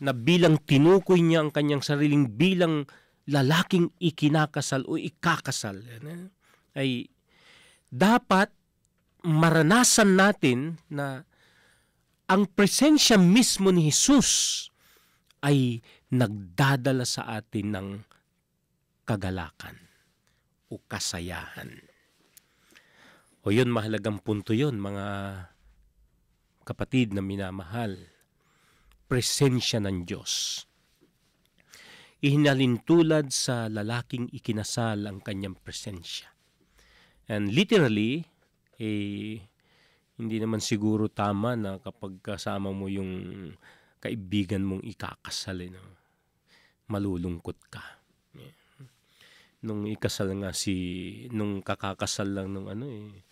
na 0.00 0.12
bilang 0.16 0.56
tinukoy 0.64 1.20
niya 1.20 1.44
ang 1.44 1.52
kanyang 1.52 1.84
sariling 1.84 2.32
bilang 2.32 2.88
lalaking 3.28 3.92
ikinakasal 4.00 4.88
o 4.88 4.96
ikakasal 4.96 5.84
ha, 5.84 6.00
ay 6.72 7.12
dapat 7.94 8.50
maranasan 9.22 10.18
natin 10.18 10.82
na 10.90 11.22
ang 12.26 12.50
presensya 12.50 13.14
mismo 13.14 13.70
ni 13.70 13.86
Jesus 13.86 14.66
ay 15.46 15.78
nagdadala 16.10 17.06
sa 17.06 17.38
atin 17.38 17.66
ng 17.70 17.88
kagalakan 19.06 19.78
o 20.74 20.82
kasayahan. 20.90 21.86
O 23.46 23.54
yun, 23.54 23.70
mahalagang 23.70 24.18
punto 24.18 24.56
yun, 24.56 24.80
mga 24.80 25.06
kapatid 26.66 27.14
na 27.14 27.20
minamahal. 27.20 28.10
Presensya 29.04 29.84
ng 29.84 30.08
Diyos. 30.08 30.64
Ihinalintulad 32.24 33.28
sa 33.28 33.68
lalaking 33.68 34.32
ikinasal 34.32 35.04
ang 35.04 35.20
kanyang 35.20 35.60
presensya. 35.60 36.33
And 37.28 37.52
literally, 37.52 38.24
eh, 38.76 39.40
hindi 40.14 40.36
naman 40.38 40.60
siguro 40.60 41.08
tama 41.08 41.56
na 41.56 41.80
kapag 41.80 42.20
kasama 42.20 42.70
mo 42.70 42.86
yung 42.86 43.52
kaibigan 43.98 44.62
mong 44.62 44.84
ikakasal, 44.84 45.58
eh, 45.64 45.72
no? 45.72 45.94
malulungkot 46.88 47.58
ka. 47.72 47.84
Nung 49.64 49.88
ikasal 49.88 50.28
nga 50.44 50.52
si 50.52 50.76
nung 51.32 51.64
kakakasal 51.64 52.36
lang 52.36 52.52
nung 52.52 52.68
ano 52.68 52.84
eh 52.84 53.24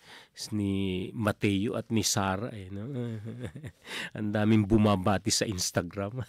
ni 0.49 1.05
Mateo 1.13 1.77
at 1.77 1.93
ni 1.93 2.01
Sara 2.01 2.49
eh 2.49 2.73
no? 2.73 2.89
Ang 4.17 4.33
daming 4.33 4.65
bumabati 4.65 5.29
sa 5.29 5.45
Instagram 5.45 6.17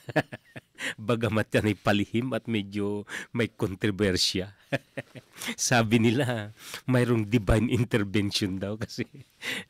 bagamat 1.11 1.51
yan 1.55 1.71
ay 1.71 1.77
palihim 1.79 2.35
at 2.35 2.47
medyo 2.51 3.09
may 3.31 3.51
kontrobersya. 3.51 4.55
Sabi 5.59 6.03
nila 6.03 6.51
mayroong 6.91 7.31
divine 7.31 7.71
intervention 7.71 8.59
daw 8.59 8.75
kasi 8.75 9.07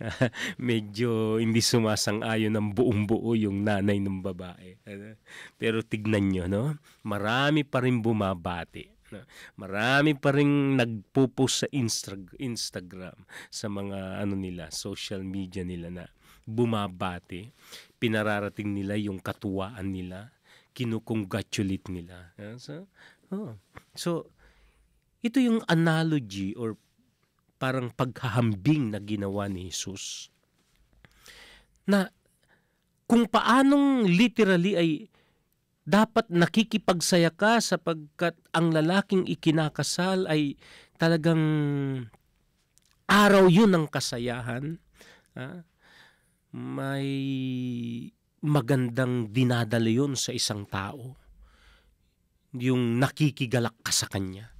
medyo 0.60 1.36
hindi 1.36 1.60
sumasang-ayon 1.60 2.54
ng 2.56 2.68
buong 2.72 3.04
buo 3.04 3.36
yung 3.36 3.64
nanay 3.64 4.00
ng 4.00 4.24
babae. 4.24 4.80
Pero 5.60 5.84
tignan 5.84 6.32
nyo 6.32 6.44
no? 6.48 6.64
Marami 7.04 7.64
pa 7.64 7.84
rin 7.84 8.00
bumabati 8.00 8.94
marami 9.54 10.16
pa 10.18 10.34
rin 10.34 10.74
nagpo-post 10.74 11.66
sa 11.66 11.68
Insta- 11.70 12.34
Instagram 12.40 13.14
sa 13.52 13.70
mga 13.70 14.22
ano 14.22 14.34
nila, 14.34 14.74
social 14.74 15.22
media 15.22 15.62
nila 15.62 15.92
na 15.92 16.04
bumabati, 16.44 17.48
pinararating 17.96 18.74
nila 18.74 18.98
yung 19.00 19.16
katuwaan 19.20 19.88
nila, 19.88 20.34
kinukongratulate 20.74 21.86
nila. 21.88 22.34
So, 22.58 22.90
oh. 23.30 23.56
so 23.94 24.28
ito 25.24 25.40
yung 25.40 25.64
analogy 25.70 26.52
or 26.58 26.76
parang 27.56 27.94
paghahambing 27.94 28.92
na 28.92 29.00
ginawa 29.00 29.48
ni 29.48 29.70
Jesus 29.72 30.28
na 31.88 32.12
kung 33.08 33.28
paanong 33.28 34.08
literally 34.08 34.74
ay 34.76 34.90
dapat 35.84 36.32
nakikipagsaya 36.32 37.28
ka 37.28 37.60
sapagkat 37.60 38.32
ang 38.56 38.72
lalaking 38.72 39.28
ikinakasal 39.28 40.24
ay 40.28 40.56
talagang 40.96 41.44
araw 43.04 43.52
yun 43.52 43.68
ng 43.68 43.86
kasayahan. 43.92 44.80
Ha? 45.36 45.60
May 46.56 47.08
magandang 48.44 49.32
dinadala 49.32 49.88
yun 49.88 50.12
sa 50.20 50.36
isang 50.36 50.68
tao. 50.68 51.16
Yung 52.52 53.00
nakikigalak 53.00 53.74
ka 53.80 53.90
sa 53.90 54.04
kanya 54.04 54.54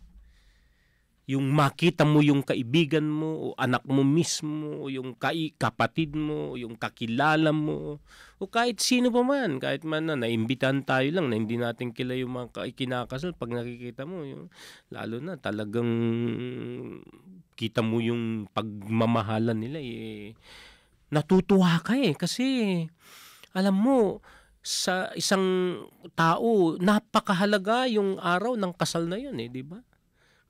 yung 1.25 1.57
makita 1.57 2.05
mo 2.05 2.21
yung 2.21 2.45
kaibigan 2.45 3.09
mo 3.09 3.29
o 3.33 3.47
anak 3.57 3.81
mo 3.89 4.05
mismo 4.05 4.85
o 4.85 4.93
yung 4.93 5.17
kapatid 5.57 6.13
mo 6.13 6.53
o 6.53 6.61
yung 6.61 6.77
kakilala 6.77 7.49
mo 7.49 7.97
o 8.37 8.45
kahit 8.45 8.77
sino 8.85 9.09
pa 9.09 9.25
man 9.25 9.57
kahit 9.57 9.89
man 9.89 10.13
na 10.13 10.21
naimbitan 10.21 10.85
tayo 10.85 11.09
lang 11.09 11.33
na 11.33 11.41
hindi 11.41 11.57
natin 11.57 11.97
kila 11.97 12.13
yung 12.21 12.37
mga 12.37 12.69
kinakasal 12.77 13.33
pag 13.33 13.57
nakikita 13.57 14.05
mo 14.05 14.21
yung 14.29 14.53
lalo 14.93 15.17
na 15.25 15.41
talagang 15.41 15.89
kita 17.57 17.81
mo 17.81 18.05
yung 18.05 18.45
pagmamahalan 18.53 19.57
nila 19.65 19.81
eh 19.81 20.37
natutuwa 21.09 21.81
ka 21.81 21.97
eh 21.97 22.13
kasi 22.13 22.45
alam 23.55 23.77
mo 23.79 24.21
sa 24.65 25.13
isang 25.15 25.77
tao 26.17 26.77
napakahalaga 26.81 27.89
yung 27.89 28.17
araw 28.21 28.57
ng 28.59 28.73
kasal 28.75 29.07
na 29.09 29.21
yun 29.21 29.37
eh 29.39 29.49
di 29.49 29.63
ba 29.63 29.79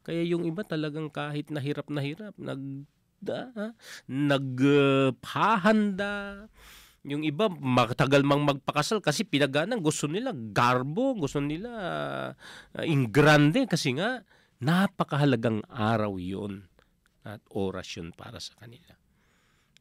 kaya 0.04 0.20
yung 0.28 0.44
iba 0.44 0.60
talagang 0.60 1.08
kahit 1.08 1.48
na 1.48 1.64
hirap 1.64 1.88
na 1.88 2.04
hirap, 2.04 2.36
nag. 2.36 2.84
Uh, 3.24 3.72
yung 7.08 7.24
iba 7.24 7.48
matagal 7.48 8.20
mang 8.20 8.44
magpakasal 8.44 9.00
kasi 9.00 9.24
pinaganan 9.24 9.80
gusto 9.80 10.04
nila 10.04 10.36
garbo, 10.36 11.16
gusto 11.16 11.40
nila 11.40 11.72
uh, 12.76 12.84
in 12.84 13.08
grande 13.08 13.64
kasi 13.64 13.96
nga 13.96 14.20
napakahalagang 14.60 15.64
araw 15.72 16.20
'yon 16.20 16.68
at 17.24 17.40
oras 17.48 17.88
yun 17.96 18.12
para 18.12 18.36
sa 18.44 18.52
kanila. 18.60 18.92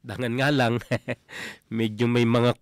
Dangan 0.03 0.35
nga 0.35 0.49
lang, 0.51 0.73
medyo 1.79 2.11
may 2.11 2.27
mga 2.27 2.59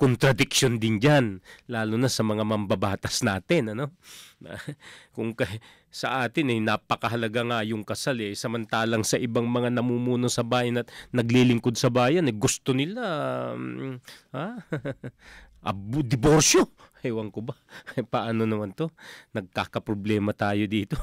contradiction 0.00 0.80
din 0.80 0.96
dyan, 0.96 1.44
lalo 1.68 2.00
na 2.00 2.08
sa 2.08 2.24
mga 2.24 2.48
mambabatas 2.48 3.20
natin. 3.20 3.76
Ano? 3.76 3.92
Kung 5.14 5.36
kay, 5.36 5.60
sa 5.92 6.24
atin 6.24 6.48
eh, 6.48 6.60
napakahalaga 6.64 7.44
nga 7.44 7.60
yung 7.68 7.84
kasal 7.84 8.16
eh. 8.24 8.32
Samantalang 8.32 9.04
sa 9.04 9.20
ibang 9.20 9.44
mga 9.44 9.68
namumuno 9.68 10.32
sa 10.32 10.40
bayan 10.40 10.80
at 10.80 10.88
naglilingkod 11.12 11.76
sa 11.76 11.92
bayan, 11.92 12.24
eh, 12.24 12.32
gusto 12.32 12.72
nila, 12.72 13.04
um, 13.52 14.00
ha? 14.32 14.56
Abu, 15.62 16.02
diborsyo. 16.02 16.66
Ewan 17.02 17.34
ko 17.34 17.42
ba? 17.42 17.58
Paano 18.14 18.46
naman 18.46 18.74
to? 18.78 18.90
Nagkakaproblema 19.34 20.30
tayo 20.34 20.66
dito. 20.70 20.94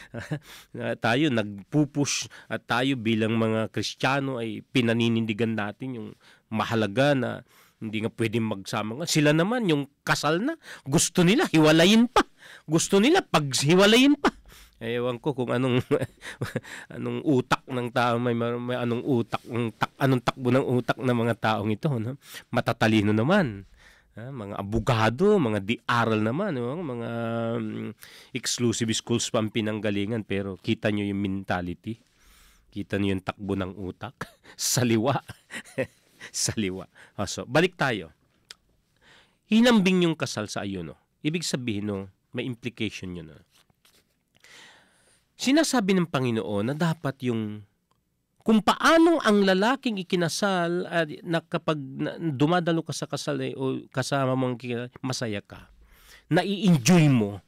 tayo 1.04 1.24
nagpupush 1.28 2.28
at 2.48 2.64
tayo 2.64 2.96
bilang 2.96 3.36
mga 3.36 3.68
Kristiyano 3.68 4.40
ay 4.40 4.64
pinaninindigan 4.64 5.56
natin 5.56 5.88
yung 5.96 6.08
mahalaga 6.48 7.12
na 7.12 7.30
hindi 7.84 8.00
nga 8.00 8.12
pwedeng 8.16 8.48
magsama 8.48 8.90
nga. 9.00 9.06
Sila 9.08 9.36
naman, 9.36 9.68
yung 9.68 9.92
kasal 10.00 10.40
na, 10.40 10.56
gusto 10.88 11.20
nila, 11.20 11.44
hiwalayin 11.52 12.08
pa. 12.08 12.24
Gusto 12.64 12.96
nila, 12.96 13.20
paghiwalayin 13.20 14.16
pa. 14.16 14.32
Ewan 14.82 15.22
ko 15.22 15.30
kung 15.38 15.54
anong 15.54 15.78
anong 16.94 17.22
utak 17.22 17.62
ng 17.70 17.88
tao 17.94 18.18
may, 18.18 18.34
may 18.34 18.74
anong 18.74 19.06
utak 19.06 19.40
ng 19.46 19.70
tak, 19.70 19.94
anong 20.02 20.18
takbo 20.18 20.50
ng 20.50 20.66
utak 20.66 20.98
ng 20.98 21.14
mga 21.14 21.34
taong 21.38 21.70
ito 21.70 21.86
no 22.02 22.18
matatalino 22.50 23.14
naman 23.14 23.62
ha? 24.18 24.34
mga 24.34 24.58
abogado 24.58 25.38
mga 25.38 25.62
di-aral 25.62 26.18
naman 26.18 26.58
no? 26.58 26.74
mga 26.82 27.10
um, 27.54 27.94
exclusive 28.34 28.90
schools 28.98 29.30
pa 29.30 29.38
ang 29.38 29.54
pinanggalingan 29.54 30.26
pero 30.26 30.58
kita 30.58 30.90
nyo 30.90 31.06
yung 31.06 31.22
mentality 31.22 31.94
kita 32.74 32.98
nyo 32.98 33.14
yung 33.14 33.22
takbo 33.22 33.54
ng 33.54 33.78
utak 33.78 34.26
saliwa 34.58 35.22
saliwa 36.34 36.90
oh, 37.14 37.30
so 37.30 37.46
balik 37.46 37.78
tayo 37.78 38.10
hinambing 39.46 40.02
yung 40.02 40.18
kasal 40.18 40.50
sa 40.50 40.66
ayuno 40.66 40.98
ibig 41.22 41.46
sabihin 41.46 41.86
no 41.86 41.98
may 42.34 42.42
implication 42.42 43.14
yun 43.14 43.30
no? 43.30 43.38
Sinasabi 45.34 45.98
ng 45.98 46.06
Panginoon 46.06 46.70
na 46.70 46.74
dapat 46.74 47.18
yung 47.26 47.62
kung 48.44 48.60
paano 48.60 49.24
ang 49.24 49.40
lalaking 49.40 49.96
ikinasal 50.04 50.84
at 50.84 51.08
na 51.24 51.40
kapag 51.40 51.80
dumadalo 52.36 52.84
ka 52.84 52.92
sa 52.92 53.08
kasal 53.08 53.40
eh, 53.40 53.56
o 53.56 53.80
kasama 53.88 54.36
mong 54.36 54.60
masaya 55.00 55.40
ka, 55.40 55.72
nai-enjoy 56.28 57.08
mo 57.08 57.40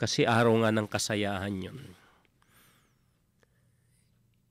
kasi 0.00 0.24
araw 0.24 0.56
nga 0.64 0.72
ng 0.72 0.88
kasayahan 0.88 1.52
yun. 1.52 1.80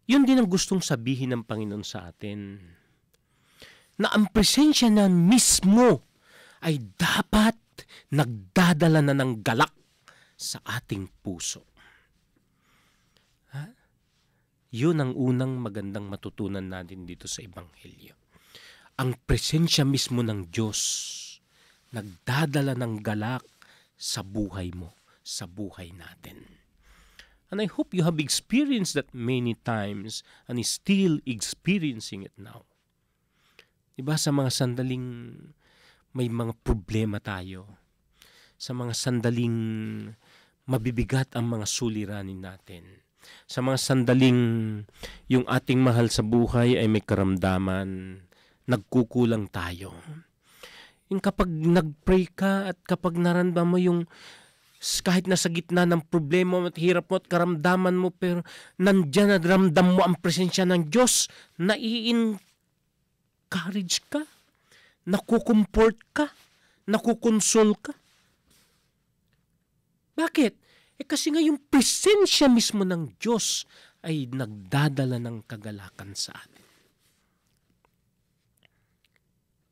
Yun 0.10 0.26
din 0.26 0.42
ang 0.42 0.50
gustong 0.50 0.82
sabihin 0.82 1.34
ng 1.34 1.44
Panginoon 1.46 1.86
sa 1.86 2.10
atin. 2.10 2.58
Na 3.98 4.14
ang 4.14 4.30
presensya 4.30 4.90
na 4.90 5.10
mismo 5.10 6.06
ay 6.66 6.78
dapat 6.98 7.58
nagdadala 8.10 9.06
na 9.06 9.14
ng 9.14 9.46
galak 9.46 9.74
sa 10.34 10.62
ating 10.66 11.10
puso. 11.22 11.69
Yun 14.70 15.02
ang 15.02 15.12
unang 15.18 15.58
magandang 15.58 16.06
matutunan 16.06 16.62
natin 16.62 17.10
dito 17.10 17.26
sa 17.26 17.42
Ebanghelyo. 17.42 18.14
Ang 19.02 19.18
presensya 19.26 19.82
mismo 19.82 20.22
ng 20.22 20.54
Diyos 20.54 20.80
nagdadala 21.90 22.78
ng 22.78 23.02
galak 23.02 23.42
sa 23.98 24.22
buhay 24.22 24.70
mo, 24.78 24.94
sa 25.26 25.50
buhay 25.50 25.90
natin. 25.90 26.46
And 27.50 27.58
I 27.58 27.66
hope 27.66 27.98
you 27.98 28.06
have 28.06 28.22
experienced 28.22 28.94
that 28.94 29.10
many 29.10 29.58
times 29.66 30.22
and 30.46 30.62
is 30.62 30.70
still 30.70 31.18
experiencing 31.26 32.22
it 32.22 32.36
now. 32.38 32.70
Diba 33.98 34.22
sa 34.22 34.30
mga 34.30 34.54
sandaling 34.54 35.06
may 36.14 36.30
mga 36.30 36.54
problema 36.62 37.18
tayo, 37.18 37.66
sa 38.54 38.78
mga 38.78 38.94
sandaling 38.94 39.58
mabibigat 40.70 41.34
ang 41.34 41.50
mga 41.50 41.66
suliranin 41.66 42.46
natin, 42.46 43.02
sa 43.50 43.66
mga 43.66 43.78
sandaling 43.82 44.40
yung 45.26 45.46
ating 45.50 45.82
mahal 45.82 46.08
sa 46.14 46.22
buhay 46.22 46.78
ay 46.78 46.88
may 46.88 47.02
karamdaman, 47.02 48.22
nagkukulang 48.70 49.50
tayo. 49.50 49.94
Yung 51.10 51.18
kapag 51.18 51.50
nagpray 51.50 52.30
ka 52.30 52.70
at 52.70 52.78
kapag 52.86 53.18
naranda 53.18 53.66
mo 53.66 53.82
yung 53.82 54.06
kahit 54.80 55.28
nasa 55.28 55.52
gitna 55.52 55.84
ng 55.84 56.08
problema 56.08 56.62
mo 56.62 56.72
at 56.72 56.80
hirap 56.80 57.12
mo 57.12 57.20
at 57.20 57.28
karamdaman 57.28 58.00
mo 58.00 58.16
pero 58.16 58.48
nandyan 58.80 59.36
at 59.36 59.44
ramdam 59.44 60.00
mo 60.00 60.08
ang 60.08 60.16
presensya 60.16 60.64
ng 60.64 60.88
Diyos, 60.88 61.28
nai-encourage 61.60 62.40
ka, 64.08 64.24
nakukomport 65.04 66.00
ka, 66.16 66.32
nakukonsol 66.88 67.76
ka. 67.76 67.92
Bakit? 70.16 70.69
Eh 71.00 71.08
kasi 71.08 71.32
nga 71.32 71.40
yung 71.40 71.58
presensya 71.72 72.52
mismo 72.52 72.84
ng 72.84 73.16
Diyos 73.16 73.64
ay 74.04 74.28
nagdadala 74.28 75.16
ng 75.20 75.48
kagalakan 75.48 76.12
sa 76.12 76.36
atin. 76.36 76.68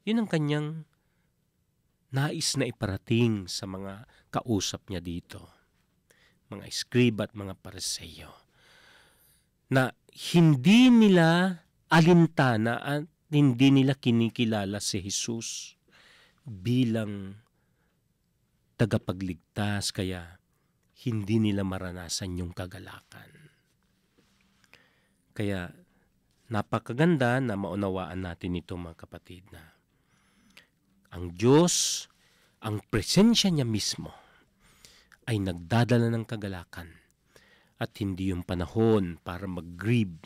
Yun 0.08 0.24
ang 0.24 0.30
kanyang 0.32 0.88
nais 2.16 2.56
na 2.56 2.64
iparating 2.64 3.52
sa 3.52 3.68
mga 3.68 4.08
kausap 4.32 4.88
niya 4.88 5.04
dito, 5.04 5.52
mga 6.48 6.64
escriba 6.64 7.28
at 7.28 7.36
mga 7.36 7.60
pareseyo, 7.60 8.32
na 9.68 9.92
hindi 10.32 10.88
nila 10.88 11.60
alintana 11.92 12.80
at 12.80 13.04
hindi 13.28 13.68
nila 13.68 14.00
kinikilala 14.00 14.80
si 14.80 15.04
Jesus 15.04 15.76
bilang 16.48 17.44
tagapagligtas. 18.80 19.92
Kaya 19.92 20.40
hindi 21.08 21.40
nila 21.40 21.64
maranasan 21.64 22.36
yung 22.36 22.52
kagalakan. 22.52 23.32
Kaya 25.32 25.72
napakaganda 26.52 27.40
na 27.40 27.56
maunawaan 27.56 28.28
natin 28.28 28.60
ito 28.60 28.76
mga 28.76 29.00
kapatid 29.00 29.48
na 29.56 29.64
ang 31.16 31.32
Diyos, 31.32 32.06
ang 32.60 32.84
presensya 32.92 33.48
niya 33.48 33.64
mismo 33.64 34.12
ay 35.24 35.40
nagdadala 35.40 36.12
ng 36.12 36.26
kagalakan 36.28 36.92
at 37.80 37.92
hindi 38.04 38.34
yung 38.36 38.44
panahon 38.44 39.22
para 39.24 39.48
mag-grieve, 39.48 40.20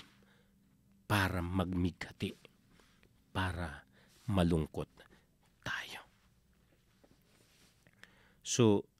para 1.06 1.44
magmigati, 1.44 2.34
para 3.30 3.86
malungkot 4.32 4.90
tayo. 5.62 6.02
So, 8.42 8.91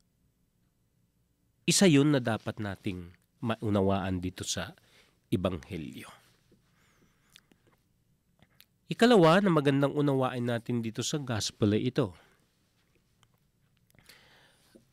isa 1.72 1.88
yun 1.88 2.12
na 2.12 2.20
dapat 2.20 2.60
nating 2.60 3.16
maunawaan 3.40 4.20
dito 4.20 4.44
sa 4.44 4.76
Ibanghelyo. 5.32 6.12
Ikalawa 8.92 9.40
na 9.40 9.48
magandang 9.48 9.96
unawain 9.96 10.44
natin 10.44 10.84
dito 10.84 11.00
sa 11.00 11.16
gospel 11.16 11.80
ay 11.80 11.96
ito. 11.96 12.12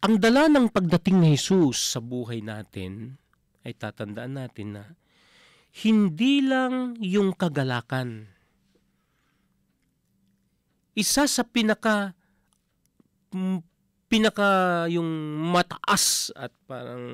Ang 0.07 0.23
dala 0.23 0.47
ng 0.47 0.71
pagdating 0.71 1.19
ni 1.19 1.35
Jesus 1.35 1.99
sa 1.99 1.99
buhay 1.99 2.39
natin 2.39 3.19
ay 3.67 3.75
tatandaan 3.75 4.39
natin 4.39 4.79
na 4.79 4.85
hindi 5.83 6.47
lang 6.47 6.95
yung 7.03 7.35
kagalakan. 7.35 8.31
Isa 10.95 11.27
sa 11.27 11.43
pinaka 11.43 12.15
pinaka 14.09 14.85
yung 14.89 15.09
mataas 15.53 16.33
at 16.33 16.53
parang 16.65 17.05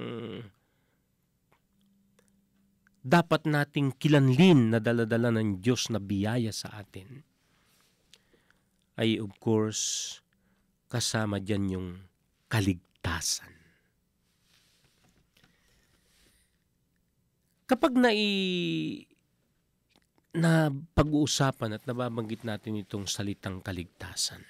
dapat 3.04 3.44
nating 3.44 3.92
kilanlin 4.00 4.72
na 4.72 4.80
daladala 4.80 5.28
ng 5.34 5.60
Diyos 5.60 5.92
na 5.92 6.00
biyaya 6.00 6.54
sa 6.54 6.72
atin 6.80 7.20
ay 8.96 9.18
of 9.20 9.34
course 9.42 10.18
kasama 10.88 11.42
dyan 11.42 11.74
yung 11.74 11.88
kaligtasan. 12.46 13.50
Kapag 17.66 17.98
nai 17.98 18.22
na 20.34 20.70
pag-uusapan 20.70 21.74
at 21.74 21.82
nababanggit 21.88 22.46
natin 22.46 22.78
itong 22.78 23.10
salitang 23.10 23.58
kaligtasan, 23.58 24.42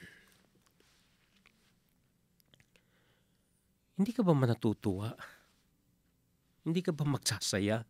Hindi 3.94 4.10
ka 4.10 4.26
ba 4.26 4.34
manatutuwa? 4.34 5.14
Hindi 6.66 6.80
ka 6.82 6.90
ba 6.90 7.06
magsasaya? 7.06 7.86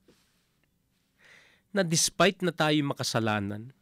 Na 1.73 1.83
despite 1.83 2.45
na 2.45 2.53
tayo 2.53 2.77
makasalanan, 2.85 3.73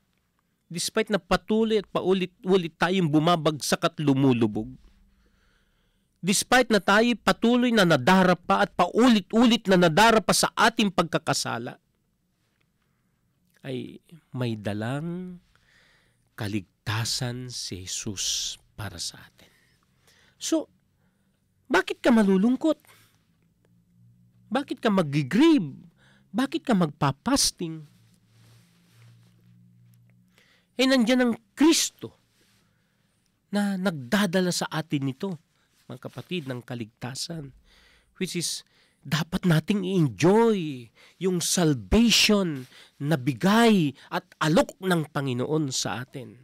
despite 0.70 1.11
na 1.11 1.20
patuloy 1.20 1.83
at 1.83 1.89
paulit-ulit 1.91 2.73
tayong 2.79 3.11
bumabagsak 3.11 3.83
at 3.85 3.97
lumulubog, 3.99 4.70
despite 6.23 6.70
na 6.70 6.79
tayo 6.79 7.12
patuloy 7.18 7.75
na 7.75 7.85
nadarap 7.85 8.41
pa 8.47 8.62
at 8.64 8.70
paulit-ulit 8.73 9.66
na 9.66 9.77
nadarap 9.77 10.25
pa 10.25 10.33
sa 10.33 10.49
ating 10.55 10.95
pagkakasala, 10.95 11.83
ay 13.66 13.99
may 14.35 14.55
dalang 14.55 15.39
kaligtasan 16.39 17.51
si 17.51 17.85
Jesus 17.85 18.57
para 18.75 18.99
sa 18.99 19.23
atin. 19.23 19.51
So, 20.41 20.66
Bakit 21.73 22.05
ka 22.05 22.12
malulungkot? 22.12 22.77
Bakit 24.53 24.85
ka 24.85 24.93
mag-grieve? 24.93 25.73
Bakit 26.29 26.68
ka 26.68 26.77
magpapasting? 26.77 27.89
Eh, 30.77 30.85
nandyan 30.85 31.25
ang 31.25 31.35
Kristo 31.57 32.12
na 33.53 33.81
nagdadala 33.81 34.53
sa 34.53 34.68
atin 34.68 35.09
nito, 35.09 35.41
mga 35.89 36.09
kapatid, 36.09 36.49
ng 36.49 36.61
kaligtasan. 36.61 37.53
Which 38.20 38.37
is, 38.37 38.64
dapat 39.01 39.49
nating 39.49 39.85
i-enjoy 39.85 40.89
yung 41.20 41.41
salvation 41.41 42.68
na 43.01 43.16
bigay 43.16 43.97
at 44.12 44.25
alok 44.41 44.77
ng 44.81 45.09
Panginoon 45.09 45.73
sa 45.73 46.05
atin. 46.05 46.37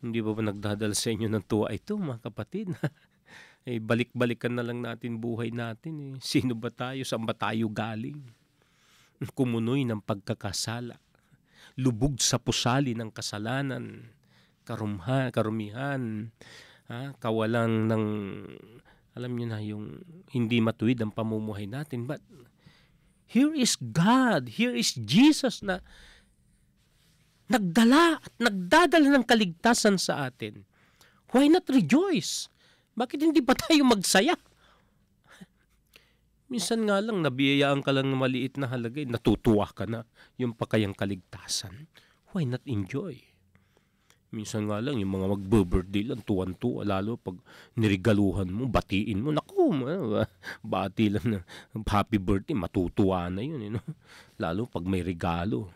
Hindi 0.00 0.24
ba 0.24 0.32
ba 0.32 0.42
nagdadala 0.48 0.96
sa 0.96 1.12
inyo 1.12 1.28
ng 1.28 1.44
tuwa 1.44 1.68
ito, 1.68 2.00
mga 2.00 2.24
kapatid? 2.24 2.72
eh, 3.70 3.78
balik-balikan 3.78 4.58
na 4.58 4.66
lang 4.66 4.82
natin 4.82 5.22
buhay 5.22 5.54
natin. 5.54 5.94
Eh. 6.02 6.12
Sino 6.18 6.58
ba 6.58 6.74
tayo? 6.74 7.06
Saan 7.06 7.22
ba 7.22 7.32
tayo 7.32 7.70
galing? 7.70 8.18
Kumunoy 9.32 9.86
ng 9.86 10.02
pagkakasala. 10.02 10.98
Lubog 11.78 12.18
sa 12.18 12.42
pusali 12.42 12.98
ng 12.98 13.14
kasalanan 13.14 14.10
karumha, 14.70 15.34
karumihan, 15.34 16.30
ha, 16.86 17.10
kawalang 17.18 17.90
ng, 17.90 18.06
alam 19.18 19.30
niyo 19.34 19.46
na, 19.48 19.58
yung 19.58 19.98
hindi 20.30 20.62
matuwid 20.62 21.00
ang 21.02 21.10
pamumuhay 21.10 21.66
natin. 21.66 22.06
But 22.06 22.22
here 23.26 23.50
is 23.50 23.74
God, 23.74 24.60
here 24.60 24.74
is 24.74 24.94
Jesus 24.94 25.64
na 25.64 25.82
nagdala 27.50 28.22
at 28.22 28.34
nagdadala 28.38 29.10
ng 29.10 29.24
kaligtasan 29.26 29.98
sa 29.98 30.30
atin. 30.30 30.62
Why 31.34 31.50
not 31.50 31.66
rejoice? 31.66 32.49
Bakit 33.00 33.18
hindi 33.24 33.40
pa 33.40 33.56
tayo 33.56 33.80
magsaya? 33.88 34.36
Minsan 36.52 36.84
nga 36.84 37.00
lang, 37.00 37.24
nabiyayaan 37.24 37.80
ka 37.80 37.94
lang 37.96 38.12
ng 38.12 38.20
maliit 38.20 38.60
na 38.60 38.68
halagay, 38.68 39.08
natutuwa 39.08 39.70
ka 39.72 39.88
na 39.88 40.04
yung 40.36 40.52
pakayang 40.52 40.92
kaligtasan. 40.92 41.88
Why 42.34 42.44
not 42.44 42.60
enjoy? 42.68 43.16
Minsan 44.30 44.70
nga 44.70 44.82
lang, 44.82 44.98
yung 45.00 45.14
mga 45.14 45.26
magbe-birthday 45.38 46.10
lang, 46.10 46.20
tuwan-tuwa, 46.22 46.86
lalo 46.86 47.18
pag 47.18 47.38
nirigaluhan 47.74 48.50
mo, 48.50 48.70
batiin 48.70 49.22
mo, 49.22 49.34
naku, 49.34 49.74
bati 50.74 51.10
lang 51.10 51.26
na 51.26 51.38
happy 51.86 52.18
birthday, 52.18 52.54
matutuwa 52.54 53.26
na 53.26 53.42
yun, 53.42 53.58
you 53.58 53.72
know? 53.74 53.86
lalo 54.42 54.70
pag 54.70 54.86
may 54.86 55.02
regalo. 55.02 55.70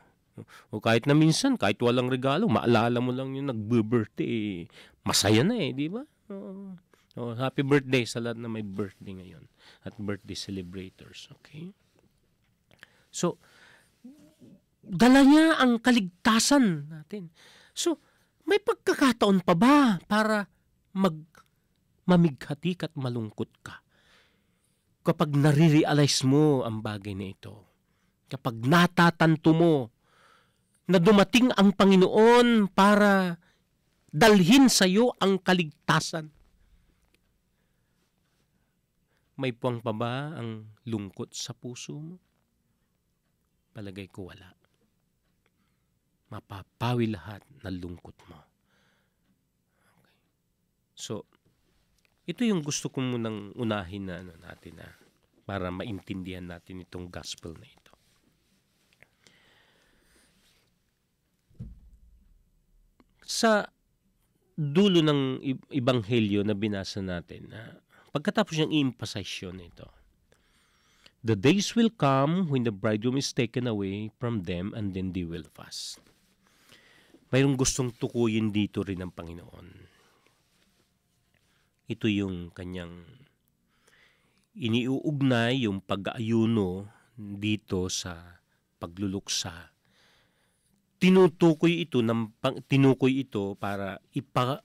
O 0.70 0.83
kahit 0.83 1.07
na 1.07 1.14
minsan, 1.18 1.59
kahit 1.59 1.79
walang 1.83 2.11
regalo, 2.11 2.47
maalala 2.51 2.99
mo 2.99 3.11
lang 3.11 3.35
yung 3.35 3.51
nagbe-birthday, 3.51 4.66
masaya 5.07 5.43
na 5.43 5.55
eh, 5.59 5.75
di 5.75 5.91
ba? 5.91 6.03
Oh, 6.31 6.79
oh, 7.17 7.35
happy 7.39 7.62
birthday 7.62 8.03
sa 8.03 8.21
lahat 8.21 8.39
na 8.43 8.51
may 8.51 8.62
birthday 8.65 9.15
ngayon 9.15 9.45
at 9.87 9.95
birthday 9.97 10.37
celebrators, 10.37 11.31
okay? 11.39 11.71
So, 13.15 13.39
dala 14.83 15.23
niya 15.23 15.62
ang 15.62 15.79
kaligtasan 15.81 16.91
natin. 16.91 17.31
So, 17.73 18.03
may 18.45 18.61
pagkakataon 18.61 19.47
pa 19.47 19.55
ba 19.57 19.97
para 20.05 20.51
mag 20.93 21.17
mamighati 22.05 22.77
at 22.85 22.93
malungkot 22.93 23.51
ka? 23.65 23.81
Kapag 25.05 25.33
nare-realize 25.33 26.25
mo 26.29 26.65
ang 26.67 26.85
bagay 26.85 27.17
na 27.17 27.33
ito, 27.33 27.65
kapag 28.29 28.61
natatanto 28.61 29.53
mo 29.55 29.75
na 30.85 31.01
dumating 31.01 31.49
ang 31.57 31.73
Panginoon 31.73 32.69
para 32.73 33.41
dalhin 34.12 34.69
sa 34.69 34.85
iyo 34.85 35.17
ang 35.23 35.41
kaligtasan. 35.41 36.34
May 39.35 39.51
puwang 39.51 39.82
pa 39.82 39.91
ba 39.91 40.35
ang 40.39 40.70
lungkot 40.87 41.35
sa 41.35 41.55
puso 41.55 41.99
mo? 41.99 42.16
Palagay 43.74 44.07
ko 44.07 44.30
wala 44.30 44.55
mapapawi 46.35 47.14
lahat 47.14 47.47
ng 47.62 47.76
lungkot 47.78 48.16
mo. 48.26 48.43
Okay. 49.78 50.14
So, 50.99 51.30
ito 52.26 52.43
yung 52.43 52.66
gusto 52.66 52.91
ko 52.91 52.99
munang 52.99 53.55
unahin 53.55 54.11
na 54.11 54.18
ano 54.18 54.35
natin 54.43 54.82
na 54.82 54.89
para 55.47 55.70
maintindihan 55.70 56.43
natin 56.43 56.82
itong 56.82 57.07
gospel 57.07 57.55
na 57.55 57.68
ito. 57.70 57.93
Sa 63.24 63.68
dulo 64.55 65.01
ng 65.05 65.41
ibanghelyo 65.70 66.43
na 66.43 66.57
binasa 66.57 66.99
natin, 67.05 67.51
na 67.53 67.84
pagkatapos 68.15 68.55
niyang 68.55 68.73
i-emphasize 68.73 69.35
yun 69.43 69.59
ito, 69.59 69.91
The 71.25 71.35
days 71.35 71.73
will 71.73 71.89
come 71.89 72.53
when 72.53 72.69
the 72.69 72.73
bridegroom 72.73 73.17
is 73.17 73.33
taken 73.33 73.65
away 73.65 74.12
from 74.21 74.45
them 74.45 74.77
and 74.77 74.93
then 74.93 75.17
they 75.17 75.25
will 75.25 75.49
fast 75.57 76.05
mayroong 77.35 77.59
gustong 77.59 77.91
tukuyin 77.91 78.55
dito 78.55 78.87
rin 78.87 79.03
ng 79.03 79.11
Panginoon. 79.11 79.67
Ito 81.91 82.07
yung 82.07 82.55
kanyang 82.55 83.03
iniuugnay 84.55 85.67
yung 85.67 85.83
pag-aayuno 85.83 86.87
dito 87.19 87.91
sa 87.91 88.39
pagluluksa. 88.79 89.75
Tinutukoy 91.03 91.83
ito 91.83 92.07
ng 92.07 92.39
tinukoy 92.71 93.27
ito 93.27 93.59
para 93.59 93.99
ipa 94.15 94.62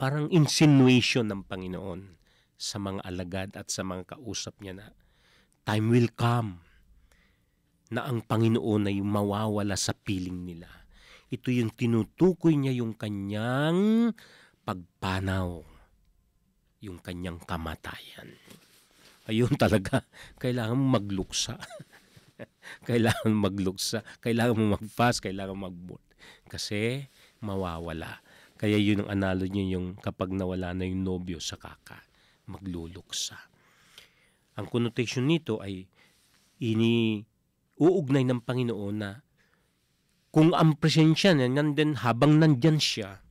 parang 0.00 0.32
insinuation 0.32 1.28
ng 1.28 1.44
Panginoon 1.44 2.15
sa 2.56 2.80
mga 2.80 3.00
alagad 3.04 3.50
at 3.56 3.68
sa 3.68 3.84
mga 3.84 4.16
kausap 4.16 4.56
niya 4.64 4.80
na 4.80 4.86
time 5.68 5.92
will 5.92 6.10
come 6.12 6.64
na 7.92 8.08
ang 8.08 8.24
Panginoon 8.24 8.90
ay 8.90 8.98
mawawala 8.98 9.78
sa 9.78 9.94
piling 9.94 10.42
nila 10.42 10.86
ito 11.26 11.50
yung 11.50 11.74
tinutukoy 11.74 12.54
niya 12.54 12.78
yung 12.78 12.94
kanyang 12.94 14.14
pagpanaw, 14.62 15.58
yung 16.86 17.02
kanyang 17.02 17.42
kamatayan. 17.42 18.30
Ayun 19.26 19.58
talaga, 19.58 20.06
kailangan 20.42 20.78
mo 20.78 20.86
magluksa. 21.02 21.58
kailangan 22.86 23.26
mo 23.34 23.50
magluksa, 23.50 24.06
kailangan 24.22 24.54
mo 24.54 24.78
mag-fast, 24.78 25.18
kailangan 25.18 25.58
mo 25.58 25.66
mag 25.66 25.78
Kasi 26.46 27.10
mawawala. 27.42 28.22
Kaya 28.54 28.78
yun 28.78 29.02
ang 29.02 29.18
analo 29.18 29.50
niya 29.50 29.76
yung 29.78 29.98
kapag 29.98 30.30
nawala 30.30 30.78
na 30.78 30.86
yung 30.86 31.02
nobyo 31.02 31.42
sa 31.42 31.58
kaka, 31.58 32.05
magluluksa. 32.46 33.38
Ang 34.56 34.66
connotation 34.72 35.28
nito 35.28 35.60
ay 35.60 35.84
ini 36.62 37.20
uugnay 37.76 38.24
ng 38.24 38.40
Panginoon 38.40 38.96
na 38.96 39.20
kung 40.32 40.52
ang 40.52 40.76
presensya 40.76 41.32
niya 41.32 41.48
nandun 41.48 41.96
habang 42.00 42.36
nandyan 42.36 42.76
siya, 42.76 43.24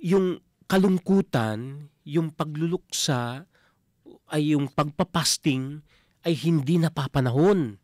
yung 0.00 0.40
kalungkutan, 0.68 1.88
yung 2.04 2.32
pagluluksa, 2.32 3.48
ay 4.32 4.56
yung 4.56 4.72
pagpapasting 4.72 5.84
ay 6.24 6.32
hindi 6.32 6.80
napapanahon. 6.80 7.76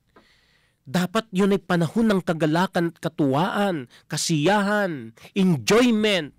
Dapat 0.88 1.28
yun 1.36 1.52
ay 1.52 1.60
panahon 1.60 2.08
ng 2.08 2.20
kagalakan 2.24 2.92
at 2.92 2.96
katuwaan, 2.96 3.92
kasiyahan, 4.08 5.12
enjoyment. 5.36 6.32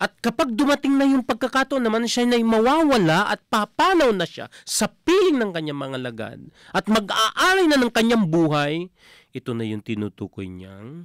At 0.00 0.16
kapag 0.24 0.56
dumating 0.56 0.96
na 0.96 1.04
yung 1.04 1.20
pagkakataon 1.20 1.84
naman 1.84 2.08
siya 2.08 2.24
na 2.24 2.40
mawawala 2.40 3.28
at 3.28 3.44
papanaw 3.52 4.16
na 4.16 4.24
siya 4.24 4.48
sa 4.64 4.88
piling 4.88 5.36
ng 5.36 5.52
kanyang 5.52 5.76
mga 5.76 5.98
lagad 6.00 6.40
at 6.72 6.88
mag-aari 6.88 7.68
na 7.68 7.76
ng 7.76 7.92
kanyang 7.92 8.24
buhay, 8.24 8.88
ito 9.36 9.52
na 9.52 9.68
yung 9.68 9.84
tinutukoy 9.84 10.48
niyang 10.48 11.04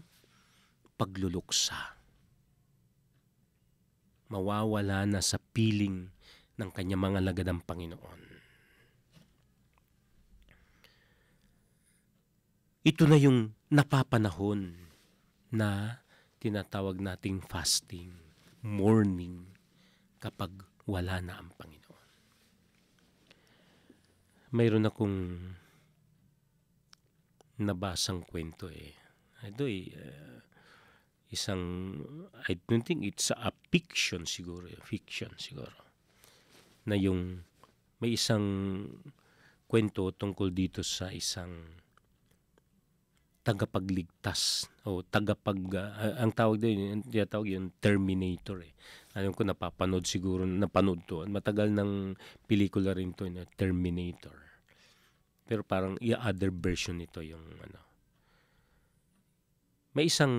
pagluluksa. 0.95 1.99
Mawawala 4.31 5.03
na 5.03 5.19
sa 5.19 5.43
piling 5.51 6.07
ng 6.55 6.69
kanyang 6.71 7.03
mga 7.03 7.19
lagadang 7.19 7.59
Panginoon. 7.59 8.21
Ito 12.85 13.03
na 13.11 13.19
yung 13.19 13.51
napapanahon 13.67 14.71
na 15.51 15.99
tinatawag 16.39 17.01
nating 17.03 17.43
fasting, 17.43 18.24
morning, 18.66 19.45
kapag 20.18 20.49
wala 20.89 21.22
na 21.22 21.38
ang 21.38 21.53
Panginoon. 21.53 22.09
Mayroon 24.57 24.89
akong 24.89 25.18
nabasang 27.61 28.26
kwento 28.26 28.66
eh. 28.74 28.97
Ito 29.45 29.70
eh, 29.70 29.93
uh, 29.93 30.41
isang, 31.30 31.61
I 32.49 32.57
don't 32.66 32.82
think 32.82 33.05
it's 33.05 33.30
a 33.30 33.53
fiction 33.70 34.26
siguro, 34.26 34.66
fiction 34.82 35.38
siguro. 35.38 35.86
Na 36.89 36.97
yung, 36.97 37.45
may 38.01 38.18
isang 38.18 38.45
kwento 39.70 40.09
tungkol 40.09 40.49
dito 40.49 40.82
sa 40.82 41.13
isang 41.13 41.84
tagapagligtas 43.45 44.65
o 44.89 45.05
tagapag 45.05 45.61
uh, 45.77 46.17
ang 46.17 46.33
tawag 46.33 46.57
din 46.57 46.81
yung 46.81 47.05
tinatawag 47.05 47.47
yung 47.53 47.69
terminator 47.77 48.65
eh. 48.65 48.73
Alam 49.13 49.31
ko 49.31 49.45
napapanood 49.45 50.03
siguro 50.03 50.43
napanood 50.43 51.05
to. 51.05 51.23
Matagal 51.29 51.71
ng 51.71 52.17
pelikula 52.49 52.91
rin 52.91 53.15
to 53.15 53.29
na 53.31 53.47
Terminator. 53.55 54.35
Pero 55.45 55.63
parang 55.63 55.95
i-other 56.01 56.51
version 56.51 56.99
nito 56.99 57.23
yung 57.23 57.45
ano. 57.63 57.79
May 59.95 60.11
isang 60.11 60.35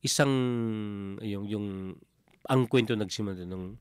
isang 0.00 0.32
yung 1.20 1.44
yung 1.44 1.66
ang 2.48 2.64
kwento 2.64 2.96
nagsimula 2.96 3.44
nung 3.44 3.76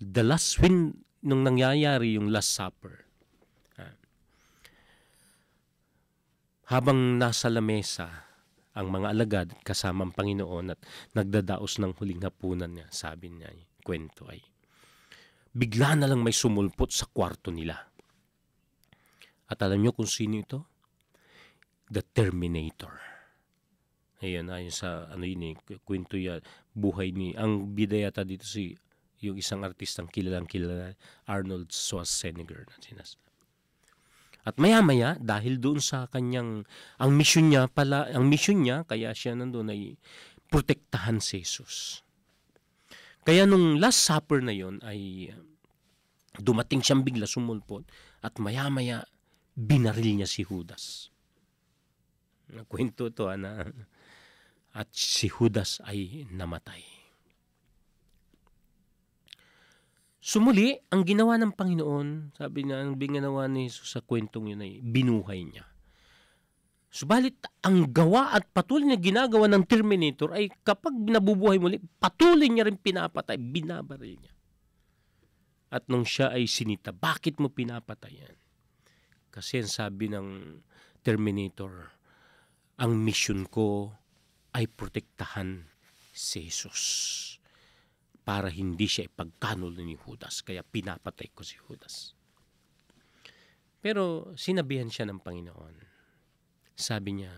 the 0.00 0.24
last 0.24 0.56
when 0.62 0.96
nung 1.20 1.44
nangyayari 1.44 2.16
yung 2.16 2.32
last 2.32 2.56
supper 2.56 3.04
habang 6.72 7.20
nasa 7.20 7.52
lamesa 7.52 8.32
ang 8.72 8.88
mga 8.88 9.08
alagad 9.12 9.48
kasama 9.60 10.08
ang 10.08 10.16
Panginoon 10.16 10.72
at 10.72 10.80
nagdadaos 11.12 11.76
ng 11.76 11.92
huling 12.00 12.24
hapunan 12.24 12.72
niya, 12.72 12.88
sabi 12.88 13.28
niya, 13.28 13.52
kwento 13.84 14.24
ay, 14.32 14.40
bigla 15.52 16.00
na 16.00 16.08
lang 16.08 16.24
may 16.24 16.32
sumulpot 16.32 16.88
sa 16.88 17.04
kwarto 17.04 17.52
nila. 17.52 17.76
At 19.52 19.60
alam 19.60 19.84
niyo 19.84 19.92
kung 19.92 20.08
sino 20.08 20.40
ito? 20.40 20.64
The 21.92 22.00
Terminator. 22.00 22.96
Ayan, 24.24 24.48
ayon 24.48 24.72
sa 24.72 25.12
ano 25.12 25.28
yun 25.28 25.52
eh, 25.52 25.76
kwento 25.84 26.16
ya, 26.16 26.40
buhay 26.72 27.12
ni, 27.12 27.36
ang 27.36 27.76
bida 27.76 28.00
yata 28.00 28.24
dito 28.24 28.48
si 28.48 28.72
yung 29.20 29.36
isang 29.36 29.60
artistang 29.60 30.08
kilalang 30.08 30.48
kilala, 30.48 30.96
Arnold 31.28 31.68
Schwarzenegger 31.68 32.64
na 32.64 32.80
sinasabi. 32.80 33.31
At 34.42 34.58
maya-maya, 34.58 35.14
dahil 35.22 35.62
doon 35.62 35.78
sa 35.78 36.10
kanyang, 36.10 36.66
ang 36.98 37.10
mission 37.14 37.46
niya 37.46 37.70
pala, 37.70 38.10
ang 38.10 38.26
mission 38.26 38.58
niya, 38.58 38.82
kaya 38.82 39.14
siya 39.14 39.38
nandun 39.38 39.70
ay 39.70 39.94
protektahan 40.50 41.22
si 41.22 41.46
Jesus. 41.46 42.02
Kaya 43.22 43.46
nung 43.46 43.78
last 43.78 44.02
supper 44.02 44.42
na 44.42 44.50
yon 44.50 44.82
ay 44.82 45.30
dumating 46.42 46.82
siyang 46.82 47.06
bigla 47.06 47.30
sumulpot 47.30 47.86
at 48.26 48.34
maya-maya 48.42 49.06
binaril 49.54 50.18
niya 50.18 50.26
si 50.26 50.42
Judas. 50.42 51.08
Kwento 52.66 53.08
to 53.14 53.30
na 53.38 53.64
at 54.74 54.88
si 54.90 55.30
Judas 55.30 55.80
ay 55.86 56.26
namatay. 56.28 56.91
Sumuli, 60.22 60.78
ang 60.94 61.02
ginawa 61.02 61.34
ng 61.34 61.50
Panginoon, 61.50 62.38
sabi 62.38 62.62
niya, 62.62 62.78
ang 62.78 62.94
ginawa 62.94 63.50
ni 63.50 63.66
Jesus 63.66 63.98
sa 63.98 64.06
kwentong 64.06 64.54
yun 64.54 64.62
ay 64.62 64.78
binuhay 64.78 65.42
niya. 65.42 65.66
Subalit, 66.94 67.42
ang 67.66 67.90
gawa 67.90 68.30
at 68.30 68.46
patuloy 68.54 68.86
na 68.86 68.94
ginagawa 69.02 69.50
ng 69.50 69.66
Terminator 69.66 70.30
ay 70.30 70.46
kapag 70.62 70.94
nabubuhay 70.94 71.58
muli, 71.58 71.82
patuloy 71.98 72.46
niya 72.46 72.70
rin 72.70 72.78
pinapatay, 72.78 73.34
binabaril 73.34 74.14
niya. 74.14 74.34
At 75.74 75.90
nung 75.90 76.06
siya 76.06 76.30
ay 76.30 76.46
sinita, 76.46 76.94
bakit 76.94 77.42
mo 77.42 77.50
pinapatay 77.50 78.14
yan? 78.14 78.36
Kasi 79.34 79.58
ang 79.58 79.72
sabi 79.74 80.06
ng 80.06 80.62
Terminator, 81.02 81.98
ang 82.78 82.94
mission 82.94 83.42
ko 83.50 83.90
ay 84.54 84.70
protektahan 84.70 85.66
si 86.14 86.46
Jesus 86.46 87.41
para 88.22 88.48
hindi 88.50 88.86
siya 88.86 89.10
ipagkanulo 89.10 89.82
ni 89.82 89.98
Judas. 89.98 90.42
Kaya 90.46 90.62
pinapatay 90.62 91.34
ko 91.34 91.42
si 91.42 91.58
Judas. 91.58 92.14
Pero 93.82 94.30
sinabihan 94.38 94.86
siya 94.86 95.10
ng 95.10 95.18
Panginoon. 95.18 95.76
Sabi 96.78 97.18
niya, 97.18 97.34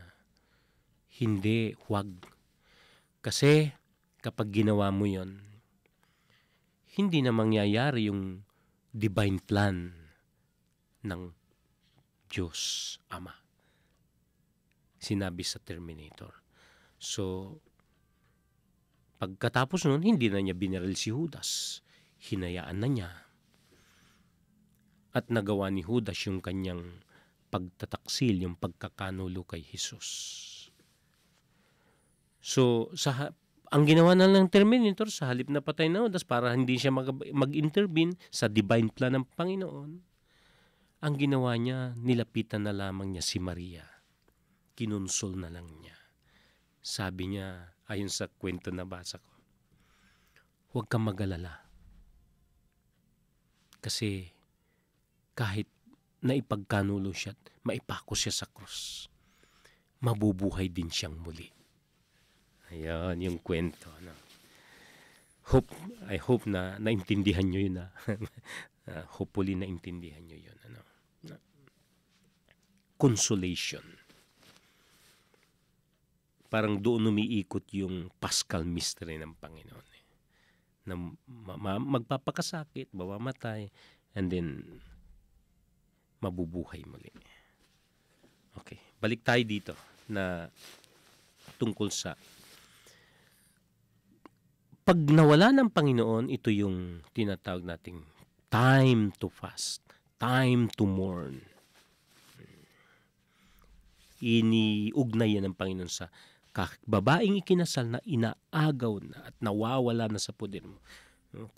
hindi, 1.21 1.73
huwag. 1.89 2.11
Kasi 3.25 3.73
kapag 4.21 4.53
ginawa 4.53 4.93
mo 4.93 5.09
yon, 5.09 5.41
hindi 7.01 7.25
na 7.25 7.33
mangyayari 7.33 8.13
yung 8.13 8.45
divine 8.93 9.41
plan 9.41 9.91
ng 11.03 11.23
Diyos 12.29 12.97
Ama. 13.11 13.35
Sinabi 15.01 15.43
sa 15.43 15.61
Terminator. 15.61 16.33
So, 16.97 17.57
Pagkatapos 19.19 19.87
nun, 19.87 20.03
hindi 20.03 20.27
na 20.29 20.43
niya 20.43 20.57
binaril 20.57 20.99
si 20.99 21.15
Judas. 21.15 21.81
Hinayaan 22.19 22.79
na 22.81 22.89
niya. 22.89 23.11
At 25.15 25.31
nagawa 25.31 25.71
ni 25.71 25.87
Judas 25.87 26.19
yung 26.27 26.43
kanyang 26.43 27.03
pagtataksil, 27.55 28.43
yung 28.43 28.59
pagkakanulo 28.59 29.47
kay 29.47 29.63
Jesus. 29.63 30.07
So, 32.43 32.91
sa 32.99 33.31
ang 33.75 33.91
ginawa 33.91 34.15
na 34.15 34.31
ng 34.31 34.47
Terminator 34.55 35.11
sa 35.11 35.35
halip 35.35 35.51
na 35.51 35.59
patay 35.59 35.91
na 35.91 36.07
Judas 36.07 36.23
para 36.23 36.55
hindi 36.55 36.79
siya 36.79 36.95
mag, 36.95 37.11
mag-intervene 37.11 38.15
sa 38.31 38.47
divine 38.47 38.87
plan 38.87 39.19
ng 39.19 39.27
Panginoon, 39.35 39.93
ang 41.05 41.15
ginawa 41.19 41.59
niya, 41.59 41.91
nilapitan 41.99 42.65
na 42.65 42.73
lamang 42.73 43.13
niya 43.13 43.25
si 43.27 43.43
Maria. 43.43 43.83
Kinunsol 44.79 45.37
na 45.37 45.51
lang 45.51 45.67
niya. 45.83 45.99
Sabi 46.81 47.35
niya, 47.35 47.74
ayon 47.89 48.09
sa 48.09 48.29
kwento 48.29 48.73
na 48.73 48.89
basa 48.89 49.21
ko. 49.21 49.33
Huwag 50.75 50.89
kang 50.89 51.07
magalala. 51.07 51.65
Kasi 53.85 54.33
kahit 55.37 55.69
naipagkanulo 56.25 57.13
siya 57.13 57.37
maipako 57.65 58.17
siya 58.17 58.33
sa 58.33 58.47
krus, 58.49 59.09
mabubuhay 60.05 60.69
din 60.69 60.93
siyang 60.93 61.17
muli. 61.17 61.49
Ayan, 62.73 63.21
yung 63.21 63.39
kwento. 63.41 63.89
No? 64.05 64.13
Hope, 65.53 65.69
I 66.09 66.17
hope 66.17 66.49
na 66.49 66.81
naintindihan 66.81 67.45
nyo 67.45 67.61
yun. 67.61 67.77
Na, 67.81 67.93
uh, 68.89 69.05
hopefully 69.17 69.57
naintindihan 69.57 70.25
nyo 70.25 70.37
yun. 70.37 70.57
Ano? 70.65 70.81
Consolation 72.97 74.04
parang 76.55 76.79
doon 76.79 77.11
umiikot 77.11 77.67
yung 77.75 78.15
Paschal 78.23 78.63
mystery 78.63 79.19
ng 79.19 79.35
Panginoon. 79.43 79.87
Eh. 79.91 80.05
Na 80.87 80.95
ma- 81.59 81.83
magpapakasakit, 81.83 82.95
mamamatay, 82.95 83.75
and 84.15 84.31
then 84.31 84.63
mabubuhay 86.23 86.87
muli. 86.87 87.11
Okay, 88.55 88.79
balik 89.03 89.27
tayo 89.27 89.43
dito 89.43 89.75
na 90.07 90.47
tungkol 91.59 91.91
sa 91.91 92.15
pag 94.87 95.01
nawala 95.11 95.51
ng 95.51 95.75
Panginoon, 95.75 96.31
ito 96.31 96.55
yung 96.55 97.03
tinatawag 97.11 97.67
nating 97.67 97.99
time 98.47 99.11
to 99.19 99.27
fast, 99.27 99.83
time 100.23 100.71
to 100.79 100.87
mourn. 100.87 101.43
Iniugnay 104.23 105.35
yan 105.35 105.51
ng 105.51 105.57
Panginoon 105.59 105.91
sa 105.91 106.07
babaeng 106.87 107.43
ikinasal 107.43 107.99
na 107.99 108.01
inaagaw 108.07 109.03
na 109.03 109.27
at 109.27 109.35
nawawala 109.43 110.07
na 110.07 110.23
sa 110.23 110.31
puder 110.31 110.63
mo. 110.63 110.79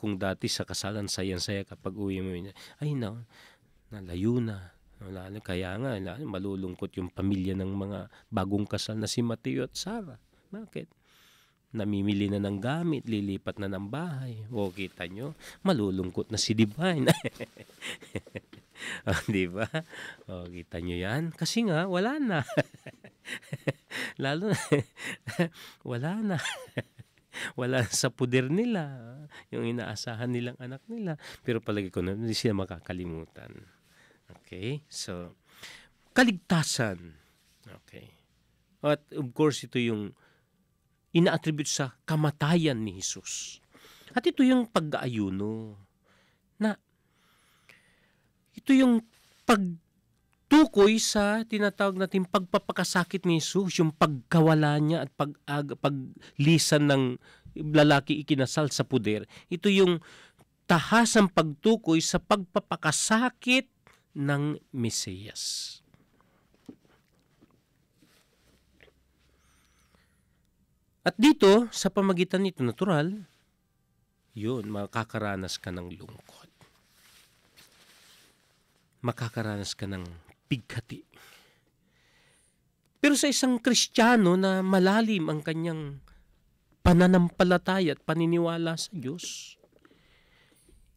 Kung 0.00 0.16
dati 0.16 0.48
sa 0.48 0.64
kasalan 0.64 1.04
sayang-saya 1.04 1.68
kapag 1.68 1.92
uwi 1.92 2.24
mo, 2.24 2.32
ay 2.80 2.96
na, 2.96 3.12
nalayo 3.92 4.40
na. 4.40 4.72
Wala 4.96 5.28
na, 5.28 5.44
kaya 5.44 5.76
nga, 5.76 6.00
malulungkot 6.24 6.96
yung 6.96 7.12
pamilya 7.12 7.52
ng 7.52 7.68
mga 7.68 8.08
bagong 8.32 8.64
kasal 8.64 8.96
na 8.96 9.04
si 9.04 9.20
Mateo 9.20 9.68
at 9.68 9.76
Sara. 9.76 10.16
Bakit? 10.48 10.88
Namimili 11.76 12.32
na 12.32 12.40
ng 12.40 12.56
gamit, 12.56 13.04
lilipat 13.04 13.60
na 13.60 13.68
ng 13.68 13.92
bahay. 13.92 14.48
O 14.48 14.72
kita 14.72 15.04
nyo, 15.12 15.36
malulungkot 15.60 16.32
na 16.32 16.40
si 16.40 16.56
Divine. 16.56 17.12
oh, 19.12 19.20
di 19.28 19.44
ba? 19.44 19.68
O 20.32 20.48
kita 20.48 20.80
nyo 20.80 20.96
yan? 20.96 21.36
Kasi 21.36 21.68
nga, 21.68 21.84
wala 21.84 22.16
na. 22.16 22.40
Lalo 24.16 24.52
na, 24.52 24.60
wala 25.90 26.10
na. 26.24 26.38
wala 27.60 27.84
sa 27.88 28.08
puder 28.08 28.48
nila. 28.48 28.96
Yung 29.52 29.68
inaasahan 29.68 30.32
nilang 30.32 30.56
anak 30.56 30.80
nila. 30.88 31.20
Pero 31.44 31.60
palagi 31.60 31.92
ko 31.92 32.00
na, 32.00 32.16
hindi 32.16 32.32
sila 32.32 32.64
makakalimutan. 32.64 33.52
Okay? 34.40 34.80
So, 34.88 35.36
kaligtasan. 36.16 37.12
Okay. 37.84 38.16
At 38.80 39.04
of 39.12 39.28
course, 39.36 39.66
ito 39.66 39.76
yung 39.76 40.16
ina-attribute 41.12 41.68
sa 41.68 41.96
kamatayan 42.08 42.80
ni 42.80 43.00
Jesus. 43.00 43.60
At 44.16 44.24
ito 44.24 44.40
yung 44.40 44.68
pag-aayuno 44.68 45.76
na 46.56 46.72
ito 48.56 48.72
yung 48.72 49.04
pag 49.44 49.60
tukoy 50.46 50.98
sa 51.02 51.42
tinatawag 51.42 51.98
natin 51.98 52.26
pagpapakasakit 52.26 53.26
ni 53.26 53.42
Jesus, 53.42 53.82
yung 53.82 53.90
pagkawala 53.94 54.78
niya 54.78 55.06
at 55.06 55.10
pag, 55.14 55.34
ag, 55.46 55.74
paglisan 55.78 56.86
ng 56.86 57.02
lalaki 57.56 58.20
ikinasal 58.22 58.70
sa 58.70 58.84
puder. 58.84 59.24
Ito 59.48 59.72
yung 59.72 60.04
tahasang 60.66 61.30
pagtukoy 61.30 62.02
sa 62.02 62.18
pagpapakasakit 62.18 63.70
ng 64.16 64.58
Mesiyas. 64.74 65.78
At 71.06 71.14
dito, 71.14 71.70
sa 71.70 71.86
pamagitan 71.86 72.42
nito 72.42 72.66
natural, 72.66 73.30
yun, 74.34 74.66
makakaranas 74.66 75.54
ka 75.62 75.70
ng 75.70 75.94
lungkot. 75.94 76.50
Makakaranas 79.06 79.78
ka 79.78 79.86
ng 79.86 80.25
pighati. 80.46 81.02
Pero 83.02 83.14
sa 83.14 83.30
isang 83.30 83.60
Kristiyano 83.60 84.34
na 84.34 84.64
malalim 84.64 85.30
ang 85.30 85.44
kanyang 85.44 86.02
pananampalataya 86.82 87.94
at 87.94 88.00
paniniwala 88.02 88.74
sa 88.74 88.90
Diyos, 88.90 89.54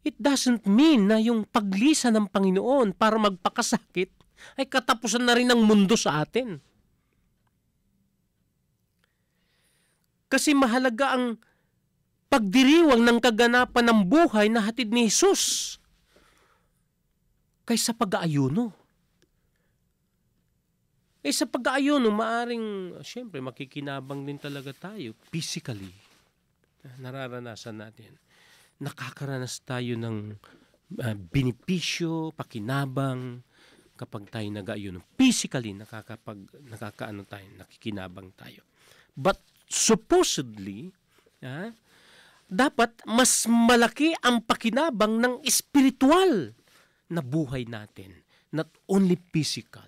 it 0.02 0.16
doesn't 0.18 0.66
mean 0.66 1.12
na 1.12 1.22
yung 1.22 1.46
paglisa 1.46 2.10
ng 2.10 2.30
Panginoon 2.32 2.96
para 2.96 3.20
magpakasakit 3.20 4.10
ay 4.56 4.66
katapusan 4.66 5.28
na 5.28 5.36
rin 5.36 5.52
ng 5.52 5.62
mundo 5.62 6.00
sa 6.00 6.24
atin. 6.24 6.58
Kasi 10.30 10.54
mahalaga 10.54 11.18
ang 11.18 11.42
pagdiriwang 12.30 13.02
ng 13.02 13.18
kaganapan 13.18 13.86
ng 13.90 14.00
buhay 14.06 14.48
na 14.48 14.62
hatid 14.62 14.94
ni 14.94 15.10
Jesus 15.10 15.76
kaysa 17.66 17.94
pag-aayuno. 17.98 18.79
Eh 21.30 21.36
sa 21.38 21.46
pag-aayuno, 21.46 22.10
maaring, 22.10 22.98
syempre, 23.06 23.38
makikinabang 23.38 24.26
din 24.26 24.42
talaga 24.42 24.74
tayo 24.74 25.14
physically. 25.30 25.94
Nararanasan 26.98 27.86
natin. 27.86 28.18
Nakakaranas 28.82 29.62
tayo 29.62 29.94
ng 29.94 30.34
uh, 30.98 31.16
benepisyo, 31.30 32.34
pakinabang, 32.34 33.46
kapag 33.94 34.26
tayo 34.34 34.50
nag-aayuno. 34.50 35.06
Physically, 35.22 35.78
nakakapag, 35.78 36.50
nakakaano 36.66 37.22
tayo, 37.30 37.46
nakikinabang 37.62 38.34
tayo. 38.34 38.66
But 39.14 39.38
supposedly, 39.70 40.90
ha, 41.46 41.70
dapat 42.50 43.06
mas 43.06 43.46
malaki 43.46 44.18
ang 44.26 44.42
pakinabang 44.42 45.22
ng 45.22 45.46
spiritual 45.46 46.58
na 47.14 47.22
buhay 47.22 47.70
natin, 47.70 48.18
not 48.50 48.74
only 48.90 49.14
physical. 49.30 49.86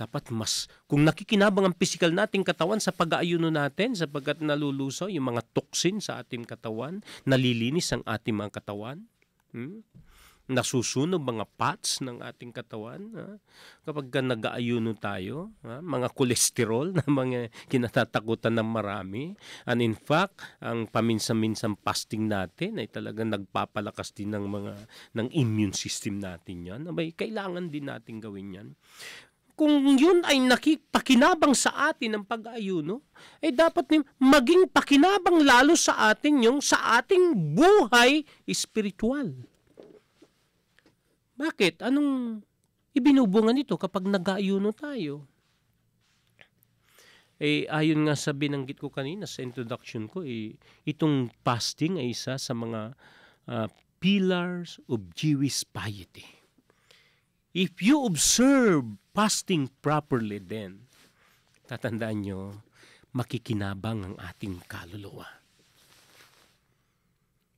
Dapat 0.00 0.32
mas, 0.32 0.64
kung 0.88 1.04
nakikinabang 1.04 1.68
ang 1.68 1.76
physical 1.76 2.08
nating 2.08 2.40
katawan 2.40 2.80
sa 2.80 2.88
pag-aayuno 2.88 3.52
natin, 3.52 3.92
sapagkat 3.92 4.40
nalulusaw 4.40 5.12
yung 5.12 5.36
mga 5.36 5.44
toxin 5.52 6.00
sa 6.00 6.24
ating 6.24 6.48
katawan, 6.48 7.04
nalilinis 7.28 7.92
ang 7.92 8.00
ating 8.08 8.32
mga 8.32 8.64
katawan, 8.64 9.04
hmm? 9.52 9.84
nasusunog 10.50 11.22
mga 11.22 11.46
parts 11.54 12.02
ng 12.02 12.18
ating 12.26 12.50
katawan. 12.50 13.12
Ha? 13.14 13.38
Kapag 13.86 14.10
nag-aayuno 14.10 14.98
tayo, 14.98 15.54
ha? 15.62 15.78
mga 15.78 16.10
kolesterol 16.10 16.90
na 16.96 17.06
mga 17.06 17.54
kinatatakutan 17.70 18.58
ng 18.58 18.66
marami. 18.66 19.38
And 19.62 19.78
in 19.78 19.94
fact, 19.94 20.42
ang 20.58 20.90
paminsan-minsan 20.90 21.78
fasting 21.84 22.26
natin 22.26 22.82
ay 22.82 22.90
talagang 22.90 23.30
nagpapalakas 23.30 24.10
din 24.10 24.34
ng 24.34 24.44
mga 24.50 24.72
ng 25.14 25.28
immune 25.30 25.76
system 25.76 26.18
natin 26.18 26.66
yan. 26.66 26.80
Abay, 26.90 27.14
kailangan 27.14 27.70
din 27.70 27.86
natin 27.86 28.18
gawin 28.18 28.50
yan 28.50 28.70
kung 29.60 29.92
yun 30.00 30.24
ay 30.24 30.40
nakipakinabang 30.40 31.52
sa 31.52 31.92
atin 31.92 32.16
ng 32.16 32.24
pag-ayuno, 32.24 33.04
ay 33.44 33.52
dapat 33.52 34.00
maging 34.16 34.72
pakinabang 34.72 35.44
lalo 35.44 35.76
sa 35.76 36.08
atin 36.08 36.40
yung 36.40 36.64
sa 36.64 36.96
ating 36.96 37.36
buhay 37.52 38.24
spiritual. 38.48 39.36
Bakit? 41.36 41.84
Anong 41.84 42.40
ibinubungan 42.96 43.52
nito 43.52 43.76
kapag 43.76 44.08
nag-aayuno 44.08 44.72
tayo? 44.72 45.28
Eh, 47.36 47.68
ayon 47.68 48.08
nga 48.08 48.16
sa 48.16 48.32
binanggit 48.32 48.80
ko 48.80 48.88
kanina 48.88 49.28
sa 49.28 49.44
introduction 49.44 50.08
ko, 50.08 50.24
eh, 50.24 50.56
itong 50.88 51.28
fasting 51.44 52.00
ay 52.00 52.16
isa 52.16 52.40
sa 52.40 52.56
mga 52.56 52.96
uh, 53.44 53.68
pillars 54.00 54.80
of 54.88 55.12
Jewish 55.12 55.68
piety. 55.68 56.39
If 57.50 57.82
you 57.82 58.06
observe 58.06 58.86
fasting 59.10 59.74
properly 59.82 60.38
then, 60.38 60.86
tatandaan 61.66 62.22
nyo, 62.22 62.62
makikinabang 63.10 64.06
ang 64.06 64.16
ating 64.22 64.62
kaluluwa. 64.70 65.26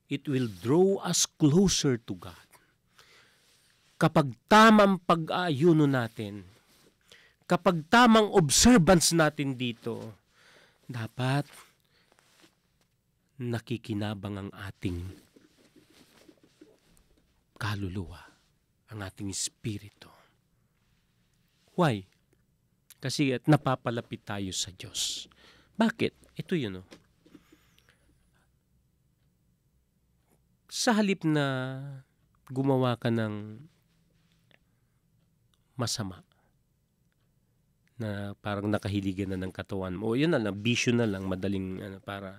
It 0.08 0.28
will 0.28 0.48
draw 0.48 1.00
us 1.04 1.24
closer 1.24 2.00
to 2.08 2.14
God 2.16 2.52
kapag 4.02 4.34
tamang 4.50 4.98
pag-aayuno 4.98 5.86
natin, 5.86 6.42
kapag 7.46 7.86
tamang 7.86 8.34
observance 8.34 9.14
natin 9.14 9.54
dito, 9.54 10.18
dapat 10.90 11.46
nakikinabang 13.38 14.42
ang 14.42 14.50
ating 14.50 15.06
kaluluwa, 17.62 18.18
ang 18.92 19.00
ating 19.00 19.32
espiritu. 19.32 20.12
Why? 21.72 22.04
Kasi 23.00 23.32
at 23.32 23.48
napapalapit 23.48 24.22
tayo 24.22 24.52
sa 24.52 24.68
Diyos. 24.70 25.26
Bakit? 25.80 26.36
Ito 26.36 26.54
yun, 26.54 26.84
oh. 26.84 26.88
Sa 30.68 30.92
halip 30.92 31.24
na 31.24 31.80
gumawa 32.52 32.96
ka 33.00 33.08
ng 33.08 33.60
masama 35.76 36.20
na 37.96 38.36
parang 38.40 38.68
nakahiligan 38.68 39.32
na 39.32 39.40
ng 39.40 39.52
katawan 39.52 39.96
mo. 39.96 40.12
O 40.12 40.16
yun 40.16 40.32
na 40.32 40.40
lang, 40.40 40.60
bisyo 40.60 40.92
na 40.92 41.08
lang, 41.08 41.28
madaling 41.28 41.80
ano, 41.80 41.98
para 42.00 42.36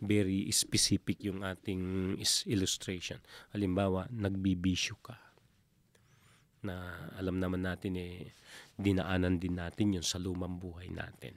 very 0.00 0.48
specific 0.52 1.20
yung 1.24 1.44
ating 1.44 2.16
illustration. 2.48 3.20
Halimbawa, 3.52 4.08
nagbibisyo 4.12 5.00
ka 5.00 5.23
na 6.64 7.08
alam 7.20 7.38
naman 7.38 7.62
natin 7.62 7.94
eh, 8.00 8.32
dinaanan 8.74 9.38
din 9.38 9.60
natin 9.60 10.00
yun 10.00 10.06
sa 10.06 10.18
lumang 10.18 10.56
buhay 10.56 10.88
natin. 10.90 11.36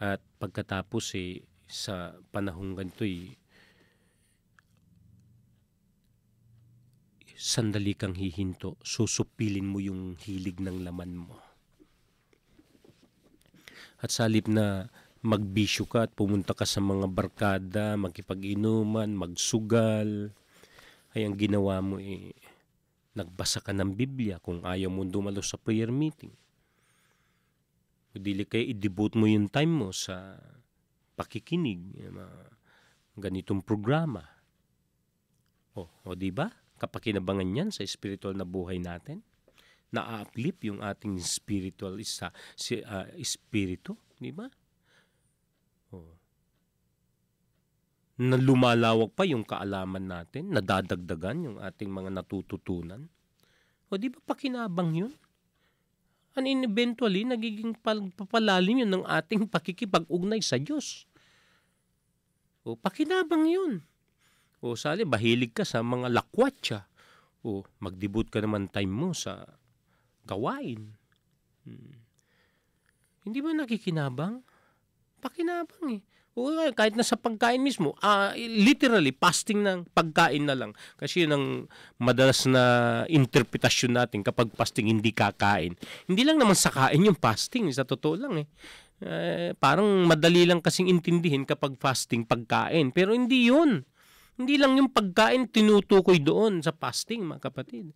At 0.00 0.24
pagkatapos 0.40 1.14
eh, 1.14 1.44
sa 1.68 2.16
panahong 2.32 2.72
ganito 2.74 3.04
eh, 3.04 3.36
sandali 7.38 7.94
kang 7.94 8.18
hihinto, 8.18 8.74
susupilin 8.82 9.68
mo 9.68 9.78
yung 9.78 10.18
hilig 10.18 10.58
ng 10.58 10.82
laman 10.82 11.14
mo. 11.14 11.38
At 14.02 14.10
salip 14.10 14.50
na 14.50 14.90
magbisyo 15.22 15.86
ka 15.90 16.06
at 16.06 16.14
pumunta 16.14 16.54
ka 16.54 16.62
sa 16.62 16.78
mga 16.78 17.06
barkada, 17.10 17.98
magkipag-inuman, 17.98 19.10
magsugal, 19.10 20.30
ay 21.14 21.26
ang 21.26 21.34
ginawa 21.34 21.82
mo 21.82 21.98
eh, 21.98 22.34
nagbasa 23.18 23.58
ka 23.58 23.74
ng 23.74 23.98
Biblia 23.98 24.38
kung 24.38 24.62
ayaw 24.62 24.86
mo 24.86 25.02
dumalo 25.02 25.42
sa 25.42 25.58
prayer 25.58 25.90
meeting. 25.90 26.30
O 28.14 28.22
dili 28.22 28.46
kayo 28.46 28.62
i-devote 28.62 29.18
mo 29.18 29.26
yung 29.26 29.50
time 29.50 29.72
mo 29.74 29.88
sa 29.90 30.38
pakikinig, 31.18 31.98
yung 31.98 32.22
mga 32.22 32.38
ganitong 33.18 33.60
programa. 33.66 34.22
O, 35.74 35.90
o 36.06 36.14
di 36.14 36.30
ba? 36.30 36.46
kapakinabangan 36.78 37.58
yan 37.58 37.68
sa 37.74 37.82
spiritual 37.84 38.38
na 38.38 38.46
buhay 38.46 38.78
natin. 38.78 39.20
Na-uplift 39.90 40.62
yung 40.64 40.80
ating 40.80 41.18
spiritual 41.18 41.98
isa, 41.98 42.30
si, 42.54 42.78
uh, 42.78 43.08
espiritu, 43.18 43.98
di 44.16 44.30
ba? 44.30 44.46
Na 48.18 48.34
lumalawak 48.34 49.14
pa 49.14 49.22
yung 49.22 49.46
kaalaman 49.46 50.10
natin, 50.10 50.50
nadadagdagan 50.50 51.46
yung 51.46 51.58
ating 51.62 51.86
mga 51.86 52.10
natututunan. 52.10 53.06
O 53.88 53.94
di 53.94 54.10
ba 54.10 54.18
pakinabang 54.34 54.92
yun? 54.92 55.14
And 56.38 56.46
eventually, 56.46 57.26
nagiging 57.26 57.78
papalalim 57.82 58.86
yun 58.86 58.90
ng 58.94 59.04
ating 59.06 59.50
pakikipag-ugnay 59.50 60.38
sa 60.38 60.54
Diyos. 60.54 61.06
O 62.62 62.78
pakinabang 62.78 63.50
yun. 63.50 63.82
O 64.62 64.74
sali, 64.74 65.02
mahilig 65.02 65.54
ka 65.54 65.66
sa 65.66 65.82
mga 65.82 66.10
lakwatsa. 66.10 66.86
O 67.42 67.66
magdebut 67.82 68.30
ka 68.30 68.42
naman 68.42 68.70
time 68.70 68.90
mo 68.90 69.10
sa 69.14 69.46
gawain. 70.26 70.94
Hmm. 71.66 72.02
Hindi 73.26 73.38
ba 73.42 73.50
nakikinabang? 73.54 74.42
Pakinabang 75.18 75.86
eh. 75.98 76.02
Kahit 76.74 76.94
na 76.94 77.06
sa 77.06 77.18
pagkain 77.18 77.60
mismo, 77.62 77.96
uh, 78.04 78.30
literally, 78.36 79.10
fasting 79.14 79.64
ng 79.64 79.90
pagkain 79.92 80.44
na 80.44 80.54
lang. 80.54 80.72
Kasi 80.96 81.24
yun 81.24 81.32
ang 81.34 81.46
madalas 81.98 82.46
na 82.46 83.04
interpretasyon 83.10 83.98
natin 83.98 84.20
kapag 84.22 84.52
fasting 84.54 84.88
hindi 84.90 85.10
kakain. 85.10 85.74
Hindi 86.06 86.22
lang 86.22 86.38
naman 86.38 86.54
sa 86.54 86.70
kain 86.70 87.02
yung 87.02 87.18
fasting, 87.18 87.70
sa 87.74 87.82
totoo 87.86 88.14
lang 88.14 88.34
eh. 88.42 88.46
eh 89.04 89.50
parang 89.58 90.06
madali 90.06 90.46
lang 90.46 90.62
kasing 90.62 90.88
intindihin 90.88 91.44
kapag 91.44 91.76
fasting 91.76 92.24
pagkain. 92.24 92.90
Pero 92.94 93.14
hindi 93.14 93.50
yun. 93.50 93.82
Hindi 94.38 94.54
lang 94.54 94.78
yung 94.78 94.94
pagkain 94.94 95.50
tinutukoy 95.50 96.22
doon 96.22 96.62
sa 96.62 96.70
fasting, 96.70 97.26
mga 97.26 97.50
kapatid. 97.50 97.90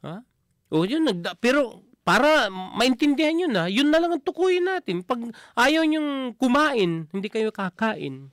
Ha? 0.00 0.24
O 0.72 0.88
yun, 0.88 1.04
nagda, 1.04 1.36
pero 1.36 1.84
para 2.04 2.52
maintindihan 2.52 3.32
nyo 3.32 3.48
na, 3.48 3.64
yun 3.64 3.88
na 3.88 3.96
lang 3.96 4.12
ang 4.12 4.20
tukuyin 4.20 4.68
natin. 4.68 5.00
Pag 5.00 5.32
ayaw 5.56 5.88
nyong 5.88 6.36
kumain, 6.36 7.08
hindi 7.08 7.28
kayo 7.32 7.48
kakain, 7.48 8.28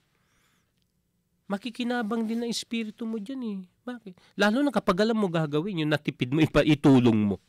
makikinabang 1.48 2.28
din 2.28 2.44
ang 2.44 2.52
espiritu 2.52 3.08
mo 3.08 3.16
dyan 3.16 3.42
eh. 3.48 3.60
Bakit? 3.88 4.14
Lalo 4.36 4.60
na 4.60 4.76
kapag 4.76 5.08
alam 5.08 5.16
mo 5.16 5.32
gagawin, 5.32 5.88
yung 5.88 5.92
natipid 5.96 6.36
mo, 6.36 6.44
itulong 6.44 7.20
mo. 7.34 7.40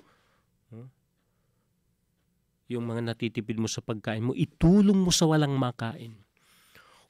Yung 2.70 2.88
mga 2.88 3.02
natitipid 3.04 3.58
mo 3.58 3.66
sa 3.66 3.82
pagkain 3.82 4.22
mo, 4.22 4.32
itulong 4.32 4.96
mo 4.96 5.10
sa 5.10 5.26
walang 5.26 5.58
makain. 5.58 6.14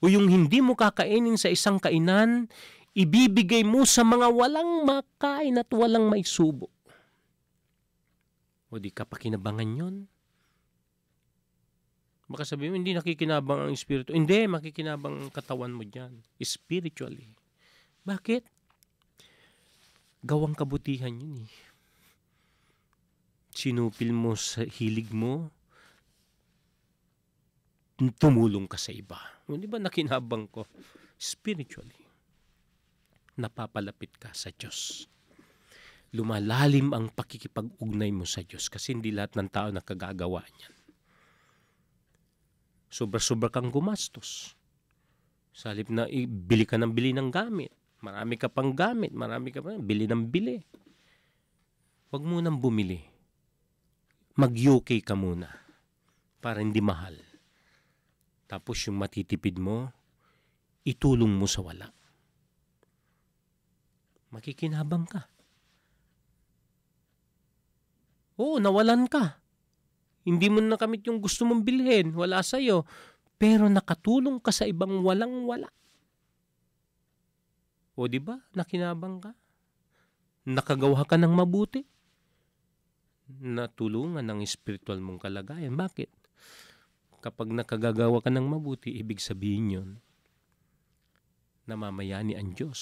O 0.02 0.10
yung 0.10 0.26
hindi 0.26 0.58
mo 0.58 0.74
kakainin 0.74 1.38
sa 1.38 1.52
isang 1.52 1.78
kainan, 1.78 2.50
ibibigay 2.96 3.62
mo 3.62 3.86
sa 3.86 4.02
mga 4.02 4.26
walang 4.32 4.82
makain 4.82 5.60
at 5.60 5.70
walang 5.70 6.10
may 6.10 6.26
subo. 6.26 6.66
O 8.72 8.80
di 8.80 8.88
ka 8.88 9.04
pakinabangan 9.04 9.70
yon. 9.76 9.96
Baka 12.24 12.48
sabihin 12.48 12.72
mo, 12.72 12.80
hindi 12.80 12.96
nakikinabang 12.96 13.68
ang 13.68 13.72
espiritu. 13.76 14.16
Hindi, 14.16 14.48
makikinabang 14.48 15.28
ang 15.28 15.28
katawan 15.28 15.76
mo 15.76 15.84
dyan. 15.84 16.24
Spiritually. 16.40 17.28
Bakit? 18.08 18.48
Gawang 20.24 20.56
kabutihan 20.56 21.12
yun 21.12 21.44
eh. 21.44 21.52
Sinupil 23.52 24.16
mo 24.16 24.32
sa 24.32 24.64
hilig 24.64 25.12
mo, 25.12 25.52
tumulong 28.16 28.64
ka 28.64 28.80
sa 28.80 28.96
iba. 28.96 29.20
O, 29.44 29.60
di 29.60 29.68
ba 29.68 29.76
nakinabang 29.76 30.48
ko? 30.48 30.64
Spiritually. 31.20 32.00
Napapalapit 33.36 34.16
ka 34.16 34.32
sa 34.32 34.48
Diyos 34.48 35.12
lumalalim 36.12 36.92
ang 36.92 37.08
pakikipag-ugnay 37.08 38.12
mo 38.12 38.28
sa 38.28 38.44
Diyos 38.44 38.68
kasi 38.68 38.92
hindi 38.92 39.08
lahat 39.08 39.40
ng 39.40 39.48
tao 39.48 39.72
nakagagawa 39.72 40.44
niyan. 40.44 40.74
Sobra-sobra 42.92 43.48
kang 43.48 43.72
gumastos. 43.72 44.52
Sa 45.56 45.72
halip 45.72 45.88
na 45.88 46.04
bili 46.28 46.68
ka 46.68 46.76
ng 46.76 46.92
bili 46.92 47.16
ng 47.16 47.32
gamit. 47.32 47.72
Marami 48.04 48.36
ka 48.36 48.52
pang 48.52 48.76
gamit. 48.76 49.16
Marami 49.16 49.48
ka 49.48 49.64
pang 49.64 49.80
bili 49.80 50.04
ng 50.04 50.28
bili. 50.28 50.60
Huwag 52.12 52.20
mo 52.28 52.44
nang 52.44 52.60
bumili. 52.60 53.00
Mag-UK 54.36 55.00
ka 55.00 55.16
muna 55.16 55.48
para 56.44 56.60
hindi 56.60 56.84
mahal. 56.84 57.16
Tapos 58.44 58.84
yung 58.84 59.00
matitipid 59.00 59.56
mo, 59.56 59.88
itulong 60.84 61.32
mo 61.32 61.48
sa 61.48 61.64
wala. 61.64 61.88
Makikinabang 64.36 65.08
ka. 65.08 65.31
Oo, 68.40 68.60
nawalan 68.60 69.08
ka. 69.08 69.40
Hindi 70.22 70.46
mo 70.48 70.62
nakamit 70.62 71.02
yung 71.08 71.18
gusto 71.18 71.42
mong 71.42 71.66
bilhin. 71.66 72.14
Wala 72.14 72.40
sa'yo. 72.40 72.86
Pero 73.36 73.66
nakatulong 73.66 74.38
ka 74.38 74.54
sa 74.54 74.64
ibang 74.68 75.02
walang-wala. 75.02 75.66
O 77.98 78.06
di 78.06 78.22
ba? 78.22 78.38
Nakinabang 78.54 79.18
ka. 79.18 79.32
Nakagawa 80.46 81.02
ka 81.04 81.18
ng 81.18 81.34
mabuti. 81.34 81.82
Natulungan 83.42 84.22
ng 84.22 84.40
spiritual 84.46 85.02
mong 85.02 85.20
kalagayan. 85.22 85.74
Bakit? 85.74 86.10
Kapag 87.22 87.50
nakagagawa 87.50 88.18
ka 88.22 88.30
ng 88.30 88.46
mabuti, 88.46 88.94
ibig 88.94 89.22
sabihin 89.22 89.74
yon 89.74 89.90
namamayani 91.66 92.34
ang 92.34 92.54
Diyos 92.58 92.80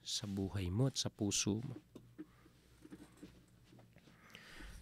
sa 0.00 0.24
buhay 0.24 0.72
mo 0.72 0.88
at 0.88 0.96
sa 0.96 1.12
puso 1.12 1.60
mo. 1.60 1.76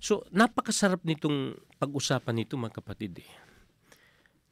So, 0.06 0.22
napakasarap 0.30 1.02
nitong 1.02 1.58
pag-usapan 1.82 2.38
nito 2.38 2.54
mga 2.54 2.78
kapatid 2.78 3.26
eh. 3.26 3.30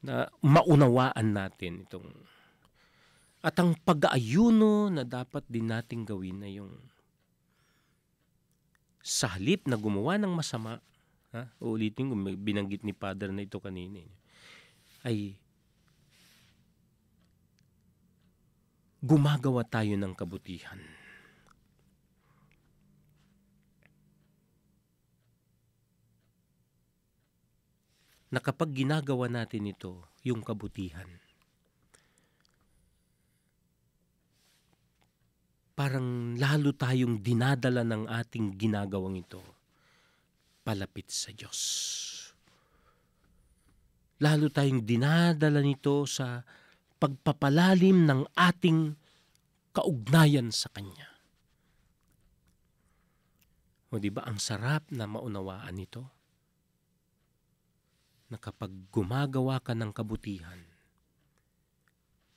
Na 0.03 0.27
maunawaan 0.43 1.31
natin 1.31 1.87
itong 1.87 2.11
at 3.39 3.55
ang 3.61 3.71
pag-aayuno 3.79 4.91
na 4.91 5.07
dapat 5.07 5.47
din 5.47 5.71
nating 5.71 6.03
gawin 6.03 6.43
na 6.43 6.49
yung 6.51 6.75
sa 8.99 9.37
halip 9.37 9.63
na 9.69 9.79
gumawa 9.79 10.17
ng 10.19 10.33
masama, 10.33 10.81
ha? 11.31 11.47
ulitin 11.63 12.09
ko, 12.11 12.17
binanggit 12.35 12.81
ni 12.83 12.91
Father 12.91 13.29
na 13.29 13.45
ito 13.45 13.61
kanina, 13.61 14.01
eh, 14.01 14.11
ay 15.05 15.17
gumagawa 19.05 19.61
tayo 19.61 19.93
ng 19.93 20.17
kabutihan. 20.17 21.04
Na 28.35 28.43
kapag 28.43 28.75
ginagawa 28.75 29.31
natin 29.31 29.71
ito, 29.71 30.03
yung 30.27 30.43
kabutihan, 30.43 31.07
parang 35.71 36.35
lalo 36.35 36.75
tayong 36.75 37.23
dinadala 37.23 37.87
ng 37.87 38.11
ating 38.11 38.59
ginagawang 38.59 39.15
ito 39.15 39.39
palapit 40.67 41.07
sa 41.07 41.31
Diyos. 41.31 41.59
Lalo 44.19 44.51
tayong 44.51 44.83
dinadala 44.83 45.63
nito 45.63 46.03
sa 46.03 46.43
pagpapalalim 46.99 48.03
ng 48.03 48.35
ating 48.35 48.95
kaugnayan 49.75 50.51
sa 50.51 50.71
Kanya. 50.71 51.11
O 53.91 53.99
di 53.99 54.11
ba 54.11 54.27
ang 54.27 54.39
sarap 54.39 54.91
na 54.91 55.07
maunawaan 55.07 55.79
ito? 55.79 56.14
Na 58.29 58.37
kapag 58.41 58.73
gumagawa 58.89 59.61
ka 59.61 59.77
ng 59.77 59.93
kabutihan, 59.93 60.61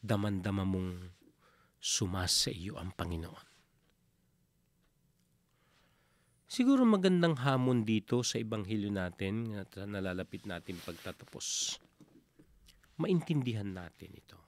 daman-dama 0.04 0.62
mong 0.62 1.12
sumas 1.80 2.34
sa 2.46 2.50
iyo 2.52 2.76
ang 2.76 2.92
Panginoon. 2.92 3.46
Siguro 6.48 6.88
magandang 6.88 7.36
hamon 7.44 7.84
dito 7.84 8.24
sa 8.24 8.40
Ibanghilyo 8.40 8.88
natin 8.88 9.52
at 9.60 9.68
nalalapit 9.84 10.48
natin 10.48 10.80
pagtatapos. 10.80 11.76
Maintindihan 12.96 13.68
natin 13.68 14.16
ito. 14.16 14.40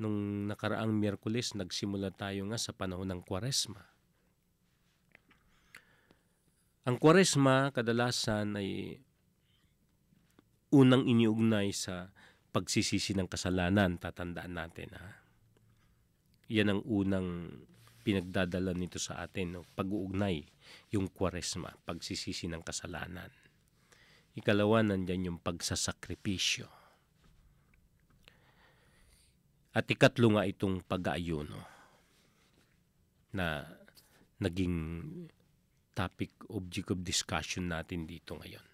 Nung 0.00 0.48
nakaraang 0.48 0.92
Miyerkules, 0.92 1.56
nagsimula 1.56 2.12
tayo 2.12 2.44
nga 2.52 2.60
sa 2.60 2.76
panahon 2.76 3.08
ng 3.08 3.20
Kwaresma. 3.24 3.80
Ang 6.84 6.96
Kwaresma 7.00 7.72
kadalasan 7.72 8.56
ay 8.60 9.00
unang 10.70 11.06
iniugnay 11.06 11.74
sa 11.74 12.14
pagsisisi 12.50 13.14
ng 13.14 13.26
kasalanan, 13.30 13.98
tatandaan 13.98 14.54
natin 14.54 14.90
ha. 14.94 15.06
Yan 16.50 16.74
ang 16.74 16.82
unang 16.82 17.28
pinagdadala 18.02 18.74
nito 18.74 18.98
sa 18.98 19.22
atin, 19.22 19.60
no? 19.60 19.62
pag-uugnay, 19.78 20.42
yung 20.90 21.06
kwaresma, 21.10 21.70
pagsisisi 21.86 22.50
ng 22.50 22.62
kasalanan. 22.66 23.30
Ikalawa, 24.34 24.82
nandyan 24.82 25.30
yung 25.30 25.38
pagsasakripisyo. 25.42 26.66
At 29.70 29.86
ikatlo 29.86 30.34
nga 30.34 30.48
itong 30.50 30.82
pag-aayuno 30.82 31.60
na 33.30 33.62
naging 34.42 34.78
topic, 35.94 36.34
object 36.50 36.90
of 36.90 36.98
discussion 37.06 37.70
natin 37.70 38.10
dito 38.10 38.34
ngayon. 38.34 38.69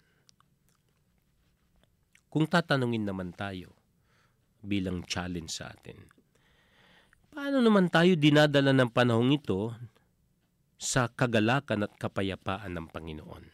Kung 2.27 2.43
tatanungin 2.43 3.07
naman 3.07 3.31
tayo 3.31 3.71
bilang 4.59 5.07
challenge 5.07 5.55
sa 5.55 5.71
atin, 5.71 5.95
paano 7.31 7.63
naman 7.63 7.87
tayo 7.87 8.19
dinadala 8.19 8.75
ng 8.75 8.91
panahong 8.91 9.31
ito 9.31 9.71
sa 10.75 11.07
kagalakan 11.07 11.87
at 11.87 11.93
kapayapaan 11.95 12.75
ng 12.75 12.87
Panginoon? 12.91 13.45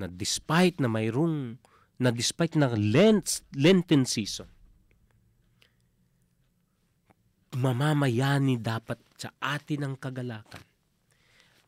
Na 0.00 0.06
despite 0.08 0.80
na 0.80 0.88
mayroong, 0.88 1.60
na 2.00 2.08
despite 2.14 2.56
na 2.56 2.72
Lent, 2.72 3.44
Lenten 3.52 4.08
season, 4.08 4.48
mamamayani 7.58 8.56
dapat 8.56 9.02
sa 9.18 9.34
atin 9.42 9.84
ang 9.84 9.94
kagalakan. 9.98 10.62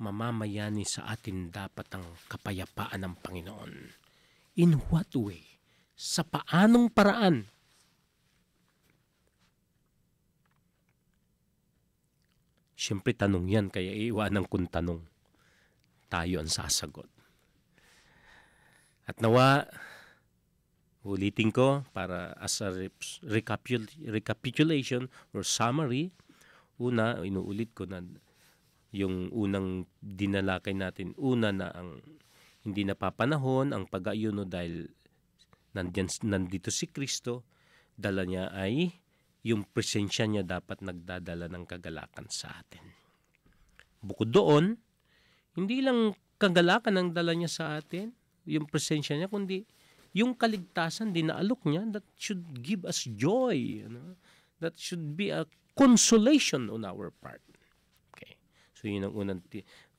Mamamayani 0.01 0.89
sa 0.89 1.11
atin 1.13 1.53
dapat 1.53 1.85
ang 1.93 2.07
kapayapaan 2.31 3.05
ng 3.05 3.15
Panginoon. 3.21 3.73
In 4.57 4.81
what 4.89 5.13
way? 5.13 5.50
Sa 6.01 6.25
paanong 6.25 6.89
paraan 6.89 7.45
Siyempre 12.81 13.13
tanong 13.13 13.45
yan, 13.45 13.69
kaya 13.69 13.93
iiwanan 13.93 14.49
kong 14.49 14.73
tanong. 14.73 15.05
Tayo 16.09 16.41
ang 16.41 16.49
sasagot. 16.49 17.13
At 19.05 19.21
nawa, 19.21 19.69
ulitin 21.05 21.53
ko 21.53 21.85
para 21.93 22.33
as 22.41 22.57
a 22.65 22.73
recapitulation 24.01 25.13
or 25.37 25.45
summary, 25.45 26.09
una, 26.81 27.21
inuulit 27.21 27.77
ko 27.77 27.85
na 27.85 28.01
yung 28.97 29.29
unang 29.29 29.85
dinalakay 30.01 30.73
natin, 30.73 31.13
una 31.21 31.53
na 31.53 31.69
ang 31.77 32.01
hindi 32.65 32.89
napapanahon 32.89 33.77
ang 33.77 33.85
pag-ayuno 33.93 34.49
dahil 34.49 34.89
nandyan, 35.77 36.09
nandito 36.27 36.69
si 36.73 36.91
Kristo, 36.91 37.47
dala 37.95 38.25
niya 38.25 38.51
ay 38.51 38.91
yung 39.45 39.65
presensya 39.65 40.29
niya 40.29 40.45
dapat 40.45 40.85
nagdadala 40.85 41.49
ng 41.49 41.65
kagalakan 41.65 42.29
sa 42.29 42.61
atin. 42.61 42.85
Bukod 44.01 44.33
doon, 44.33 44.77
hindi 45.57 45.81
lang 45.85 46.17
kagalakan 46.41 46.97
ang 46.97 47.09
dala 47.13 47.37
niya 47.37 47.49
sa 47.49 47.65
atin, 47.77 48.13
yung 48.49 48.69
presensya 48.69 49.17
niya, 49.17 49.29
kundi 49.29 49.65
yung 50.17 50.35
kaligtasan 50.35 51.15
din 51.15 51.31
na 51.31 51.39
alok 51.39 51.69
niya 51.71 51.87
that 51.95 52.07
should 52.19 52.43
give 52.65 52.83
us 52.83 53.07
joy. 53.07 53.55
You 53.55 53.89
know? 53.89 54.19
That 54.59 54.75
should 54.77 55.15
be 55.15 55.31
a 55.31 55.47
consolation 55.79 56.69
on 56.69 56.83
our 56.83 57.15
part. 57.15 57.41
Okay. 58.13 58.37
So 58.75 58.91
yun 58.91 59.07
ang 59.07 59.15
unang, 59.15 59.41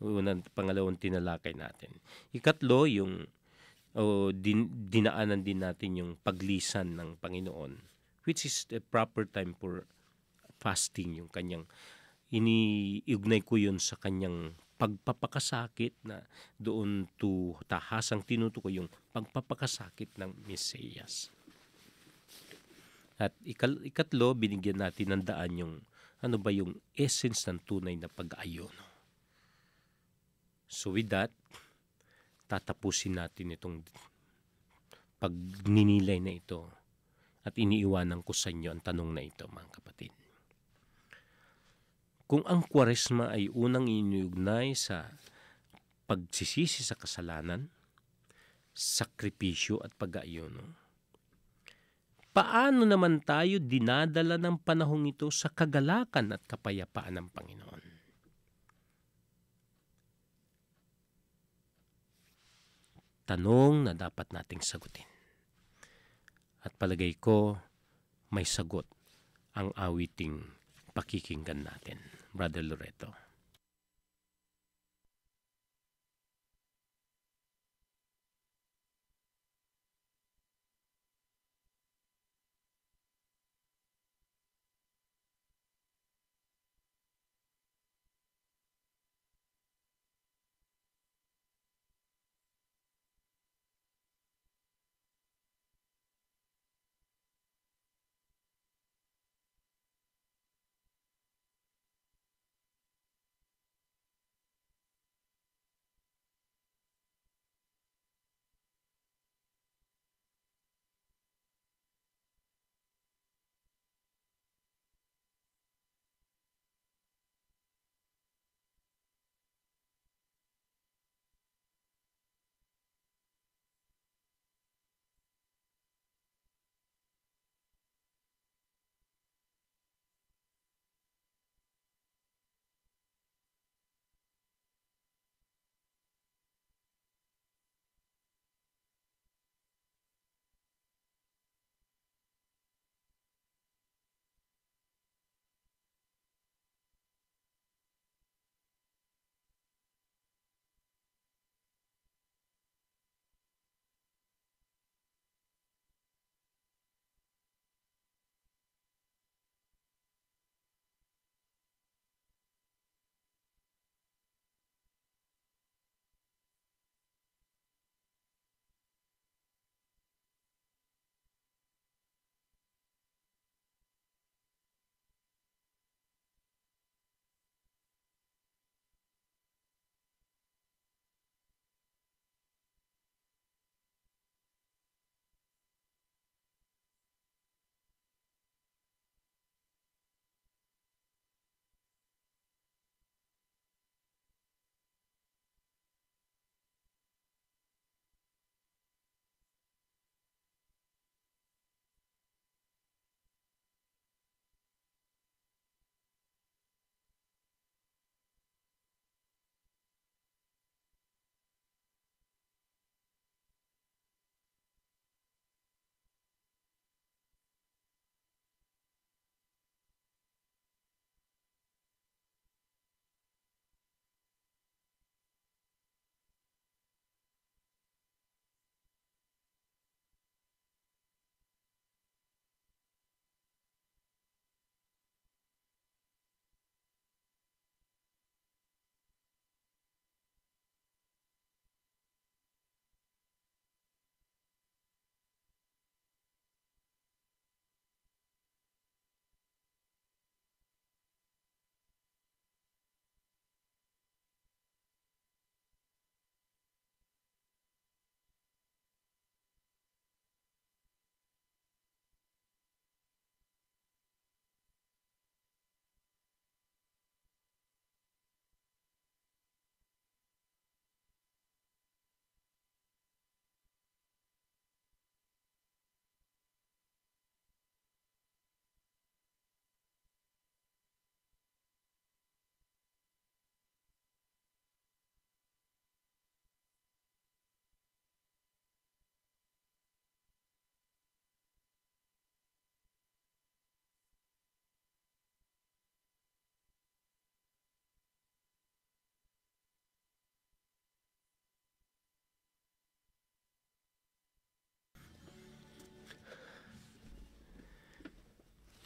unang 0.03 0.43
pangalawang 0.51 0.99
tinalakay 0.99 1.55
natin. 1.55 1.95
Ikatlo, 2.35 2.85
yung 2.85 3.25
o 3.91 4.31
din, 4.31 4.71
dinaanan 4.87 5.43
din 5.43 5.59
natin 5.63 5.99
yung 5.99 6.11
paglisan 6.21 6.95
ng 6.95 7.19
Panginoon 7.19 7.91
which 8.25 8.45
is 8.45 8.69
the 8.69 8.79
proper 8.79 9.25
time 9.25 9.57
for 9.57 9.85
fasting 10.61 11.17
yung 11.17 11.29
kanyang 11.29 11.65
iniugnay 12.29 13.41
ko 13.43 13.57
yun 13.57 13.81
sa 13.81 13.97
kanyang 13.97 14.53
pagpapakasakit 14.81 15.93
na 16.05 16.25
doon 16.57 17.05
to 17.21 17.53
tahasang 17.69 18.25
tinutukoy 18.25 18.81
yung 18.81 18.89
pagpapakasakit 19.13 20.09
ng 20.17 20.33
Mesiyas. 20.49 21.29
At 23.21 23.37
ikal, 23.45 23.77
ikatlo, 23.85 24.33
binigyan 24.33 24.81
natin 24.81 25.13
ng 25.13 25.21
daan 25.21 25.53
yung 25.53 25.73
ano 26.21 26.37
ba 26.41 26.49
yung 26.49 26.81
essence 26.97 27.45
ng 27.45 27.61
tunay 27.61 27.93
na 27.93 28.09
pag-aayono. 28.09 28.85
So 30.65 30.97
with 30.97 31.13
that, 31.13 31.29
tatapusin 32.51 33.15
natin 33.15 33.55
itong 33.55 33.79
pagninilay 35.23 36.19
na 36.19 36.35
ito 36.35 36.67
at 37.47 37.55
iniiwanan 37.55 38.19
ko 38.27 38.35
sa 38.35 38.51
inyo 38.51 38.67
ang 38.67 38.83
tanong 38.83 39.09
na 39.15 39.23
ito 39.23 39.47
mga 39.47 39.69
kapatid. 39.79 40.11
Kung 42.27 42.43
ang 42.43 42.67
kwaresma 42.67 43.31
ay 43.31 43.47
unang 43.51 43.87
iniugnay 43.87 44.75
sa 44.75 45.15
pagsisisi 46.07 46.83
sa 46.83 46.99
kasalanan, 46.99 47.71
sakripisyo 48.71 49.79
at 49.83 49.95
pag-aayono, 49.95 50.75
paano 52.31 52.87
naman 52.87 53.19
tayo 53.23 53.59
dinadala 53.59 54.39
ng 54.39 54.59
panahong 54.63 55.11
ito 55.11 55.27
sa 55.27 55.51
kagalakan 55.51 56.35
at 56.35 56.43
kapayapaan 56.47 57.19
ng 57.19 57.27
Panginoon? 57.31 57.90
Tanong 63.31 63.87
na 63.87 63.95
dapat 63.95 64.35
nating 64.35 64.59
sagutin. 64.59 65.07
At 66.67 66.75
palagay 66.75 67.15
ko, 67.15 67.55
may 68.27 68.43
sagot 68.43 68.83
ang 69.55 69.71
awiting 69.71 70.51
pakikinggan 70.91 71.63
natin, 71.63 72.03
Brother 72.35 72.59
Loreto. 72.59 73.30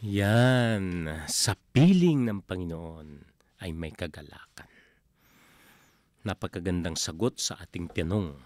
Yan, 0.05 1.09
sa 1.25 1.57
piling 1.73 2.29
ng 2.29 2.45
Panginoon 2.45 3.25
ay 3.65 3.73
may 3.73 3.89
kagalakan. 3.89 4.69
Napakagandang 6.21 6.93
sagot 6.93 7.41
sa 7.41 7.57
ating 7.57 7.89
tanong 7.89 8.37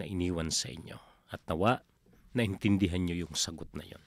na 0.00 0.04
iniwan 0.08 0.48
sa 0.48 0.72
inyo. 0.72 0.96
At 1.28 1.44
nawa, 1.44 1.84
naintindihan 2.32 3.04
nyo 3.04 3.28
yung 3.28 3.36
sagot 3.36 3.68
na 3.76 3.84
yon. 3.84 4.00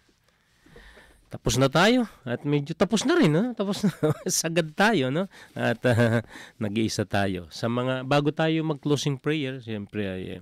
Tapos 1.30 1.62
na 1.62 1.70
tayo 1.70 2.10
at 2.26 2.42
medyo 2.42 2.74
tapos 2.74 3.06
na 3.06 3.14
rin, 3.14 3.30
no? 3.30 3.54
Tapos 3.54 3.86
na 3.86 3.94
sagad 4.26 4.74
tayo, 4.74 5.14
no? 5.14 5.30
At 5.54 5.86
ah, 5.86 6.26
nag-iisa 6.66 7.06
tayo. 7.06 7.46
Sa 7.54 7.70
mga 7.70 8.10
bago 8.10 8.34
tayo 8.34 8.66
mag-closing 8.66 9.22
prayer, 9.22 9.62
siyempre 9.62 10.02
ay 10.10 10.42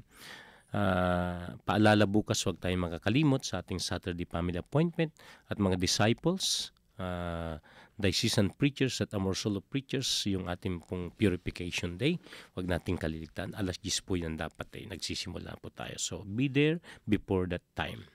ah, 0.73 1.55
paalala 1.63 2.03
bukas 2.09 2.43
huwag 2.43 2.59
tayong 2.59 2.89
makakalimot 2.89 3.43
sa 3.45 3.63
ating 3.63 3.79
Saturday 3.79 4.27
family 4.27 4.59
appointment 4.59 5.13
at 5.47 5.61
mga 5.61 5.79
disciples, 5.79 6.75
uh, 6.99 7.61
diocesan 7.97 8.53
preachers 8.53 9.01
at 9.01 9.13
Amor 9.17 9.33
Solo 9.33 9.61
preachers, 9.61 10.07
yung 10.29 10.45
ating 10.45 10.85
pong 10.85 11.09
purification 11.17 11.97
day. 11.97 12.21
Huwag 12.53 12.69
nating 12.69 13.01
kaliligtaan. 13.01 13.57
Alas 13.57 13.81
10 13.81 14.05
po 14.05 14.13
yan 14.13 14.37
dapat 14.37 14.69
eh. 14.77 14.85
Nagsisimula 14.85 15.57
po 15.57 15.73
tayo. 15.73 15.97
So 15.97 16.21
be 16.21 16.45
there 16.45 16.77
before 17.09 17.49
that 17.49 17.65
time 17.73 18.05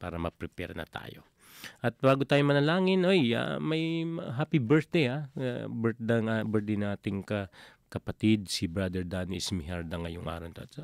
para 0.00 0.16
ma-prepare 0.16 0.72
na 0.72 0.88
tayo. 0.88 1.26
At 1.82 1.98
bago 1.98 2.22
tayo 2.22 2.42
manalangin, 2.46 3.02
oy, 3.02 3.34
ah, 3.34 3.58
may 3.58 4.06
happy 4.38 4.62
birthday 4.62 5.10
ah. 5.10 5.26
Uh, 5.34 5.66
birthday, 5.66 6.22
nga, 6.22 6.36
birthday 6.46 6.78
nating 6.78 7.26
ka, 7.26 7.50
kapatid 7.88 8.52
si 8.52 8.68
Brother 8.68 9.02
Danny 9.02 9.40
Ismiharda 9.40 9.96
ngayong 9.96 10.28
araw. 10.28 10.52
At, 10.54 10.76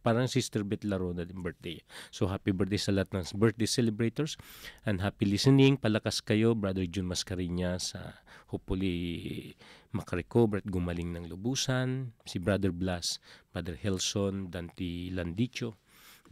parang 0.00 0.30
Sister 0.30 0.62
Beth 0.62 0.86
Larona 0.86 1.26
din 1.26 1.42
birthday. 1.42 1.82
So 2.14 2.30
happy 2.30 2.54
birthday 2.54 2.78
sa 2.78 2.94
lahat 2.94 3.12
ng 3.12 3.26
birthday 3.34 3.66
celebrators 3.66 4.38
and 4.86 5.02
happy 5.02 5.26
listening. 5.26 5.76
Palakas 5.76 6.22
kayo, 6.22 6.54
Brother 6.54 6.86
Jun 6.86 7.10
Mascarinas. 7.10 7.98
Uh, 7.98 8.14
hopefully 8.48 9.52
makarecover 9.92 10.62
at 10.62 10.66
gumaling 10.70 11.12
ng 11.12 11.28
lubusan. 11.28 12.16
Si 12.24 12.38
Brother 12.38 12.70
Blas, 12.70 13.18
Brother 13.50 13.76
Helson, 13.76 14.48
Dante 14.48 15.12
Landicho, 15.12 15.76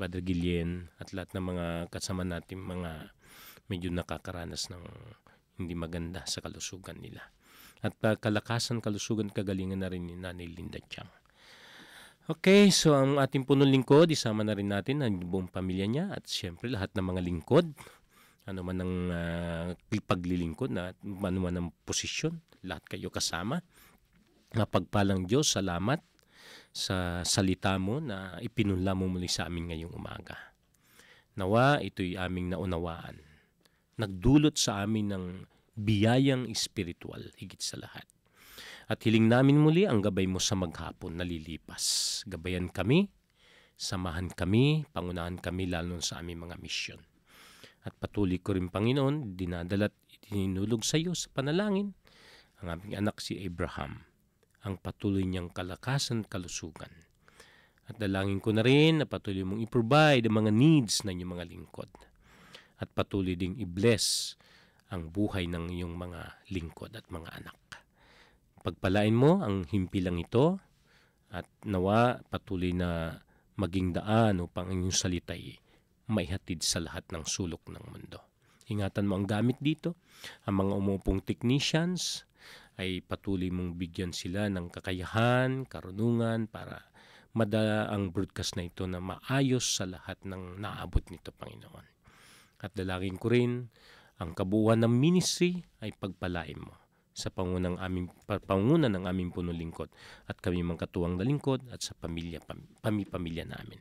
Brother 0.01 0.25
Gillian 0.25 0.89
at 0.97 1.13
lahat 1.13 1.37
ng 1.37 1.45
mga 1.53 1.67
kasama 1.93 2.25
natin 2.25 2.65
mga 2.65 3.13
medyo 3.69 3.93
nakakaranas 3.93 4.73
ng 4.73 4.85
hindi 5.61 5.77
maganda 5.77 6.25
sa 6.25 6.41
kalusugan 6.41 6.99
nila. 6.99 7.21
At 7.81 7.97
uh, 8.05 8.17
kalakasan, 8.17 8.85
kalusugan, 8.85 9.33
kagalingan 9.33 9.81
na 9.81 9.89
rin 9.89 10.05
ni 10.05 10.15
Nanay 10.17 10.49
Linda 10.49 10.81
Chang. 10.89 11.09
Okay, 12.31 12.71
so 12.71 12.95
ang 12.95 13.19
ating 13.19 13.43
punong 13.43 13.67
lingkod, 13.67 14.07
isama 14.13 14.47
na 14.47 14.55
rin 14.55 14.71
natin 14.71 15.03
ang 15.03 15.19
buong 15.19 15.51
pamilya 15.51 15.89
niya 15.91 16.07
at 16.15 16.31
siyempre 16.31 16.71
lahat 16.71 16.95
ng 16.95 17.07
mga 17.11 17.21
lingkod, 17.27 17.67
ano 18.47 18.61
man 18.63 18.79
ang 18.79 18.95
uh, 19.11 19.69
paglilingkod, 20.07 20.71
na, 20.71 20.95
ano 21.03 21.39
man 21.43 21.55
ang 21.59 21.69
posisyon, 21.83 22.39
lahat 22.63 22.87
kayo 22.87 23.11
kasama. 23.11 23.59
Napagpalang 24.55 25.27
Diyos, 25.27 25.51
salamat 25.51 25.99
sa 26.71 27.27
salita 27.27 27.75
mo 27.83 27.99
na 27.99 28.39
ipinunla 28.39 28.95
mo 28.95 29.11
muli 29.11 29.27
sa 29.27 29.51
amin 29.51 29.75
ngayong 29.75 29.95
umaga. 29.97 30.39
Nawa, 31.35 31.83
ito'y 31.83 32.15
aming 32.15 32.55
naunawaan 32.55 33.31
nagdulot 34.01 34.57
sa 34.57 34.81
amin 34.81 35.13
ng 35.13 35.25
biyayang 35.81 36.47
espiritual 36.53 37.33
higit 37.41 37.61
sa 37.61 37.81
lahat. 37.81 38.05
At 38.91 39.01
hiling 39.07 39.31
namin 39.31 39.57
muli 39.57 39.87
ang 39.87 40.03
gabay 40.03 40.27
mo 40.27 40.43
sa 40.43 40.59
maghapon 40.59 41.17
na 41.17 41.25
lilipas. 41.25 42.21
Gabayan 42.27 42.69
kami, 42.69 43.09
samahan 43.79 44.29
kami, 44.29 44.85
pangunahan 44.91 45.39
kami 45.39 45.71
lalo 45.71 46.03
sa 46.03 46.21
aming 46.21 46.45
mga 46.45 46.59
misyon. 46.59 47.01
At 47.87 47.97
patuloy 47.97 48.43
ko 48.43 48.59
rin 48.59 48.69
Panginoon, 48.69 49.39
dinadalat 49.39 49.95
itinulog 50.11 50.85
sa 50.85 51.01
iyo 51.01 51.17
sa 51.17 51.33
panalangin 51.33 51.97
ang 52.61 52.77
aming 52.77 52.93
anak 53.01 53.25
si 53.25 53.41
Abraham, 53.41 54.05
ang 54.69 54.77
patuloy 54.77 55.25
niyang 55.25 55.49
kalakasan 55.49 56.29
kalusugan. 56.29 56.93
At 57.89 57.97
dalangin 57.97 58.39
ko 58.39 58.53
na 58.53 58.61
rin 58.61 59.01
na 59.01 59.07
patuloy 59.09 59.43
mong 59.43 59.65
i-provide 59.65 60.29
ang 60.29 60.45
mga 60.45 60.53
needs 60.53 61.03
ng 61.03 61.17
inyong 61.17 61.33
mga 61.41 61.47
lingkod 61.49 61.91
at 62.81 62.89
patuloy 62.93 63.35
ding 63.35 63.57
i-bless 63.61 64.37
ang 64.91 65.11
buhay 65.11 65.47
ng 65.47 65.71
iyong 65.71 65.95
mga 65.95 66.51
lingkod 66.51 66.93
at 66.99 67.07
mga 67.09 67.31
anak. 67.43 67.59
Pagpalain 68.61 69.15
mo 69.15 69.41
ang 69.41 69.65
himpilang 69.65 70.21
ito 70.21 70.61
at 71.31 71.47
nawa 71.65 72.21
patuloy 72.29 72.75
na 72.75 73.23
maging 73.57 73.97
daan 73.97 74.43
upang 74.43 74.69
ang 74.69 74.85
iyong 74.85 74.95
salita'y 74.95 75.57
maihatid 76.11 76.61
sa 76.67 76.83
lahat 76.83 77.07
ng 77.15 77.23
sulok 77.23 77.71
ng 77.71 77.85
mundo. 77.87 78.19
Ingatan 78.71 79.07
mo 79.07 79.19
ang 79.19 79.27
gamit 79.27 79.59
dito. 79.63 79.99
Ang 80.47 80.67
mga 80.67 80.75
umupong 80.79 81.19
technicians 81.23 82.27
ay 82.79 83.03
patuloy 83.03 83.51
mong 83.51 83.79
bigyan 83.79 84.15
sila 84.15 84.47
ng 84.51 84.71
kakayahan, 84.71 85.67
karunungan 85.67 86.47
para 86.47 86.91
madala 87.35 87.91
ang 87.91 88.11
broadcast 88.11 88.59
na 88.59 88.67
ito 88.67 88.87
na 88.91 88.99
maayos 88.99 89.63
sa 89.63 89.87
lahat 89.87 90.19
ng 90.27 90.59
naabot 90.59 91.03
nito, 91.11 91.31
Panginoon. 91.31 91.87
At 92.61 92.75
dalangin 92.75 93.17
ko 93.17 93.31
rin 93.31 93.71
ang 94.21 94.37
kabuuan 94.37 94.85
ng 94.85 94.93
ministry 94.93 95.65
ay 95.81 95.97
pagpalain 95.97 96.61
mo 96.61 96.77
sa 97.11 97.29
pangunang 97.29 97.77
aming 97.83 98.09
panguna 98.47 98.87
ng 98.87 99.05
aming 99.05 99.35
punong 99.35 99.57
lingkod 99.57 99.91
at 100.31 100.39
kami 100.39 100.63
mga 100.63 100.89
katuwang 100.89 101.19
na 101.19 101.27
lingkod 101.27 101.67
at 101.69 101.83
sa 101.83 101.93
pamilya 101.99 102.41
pami-pamilya 102.81 103.45
namin. 103.45 103.81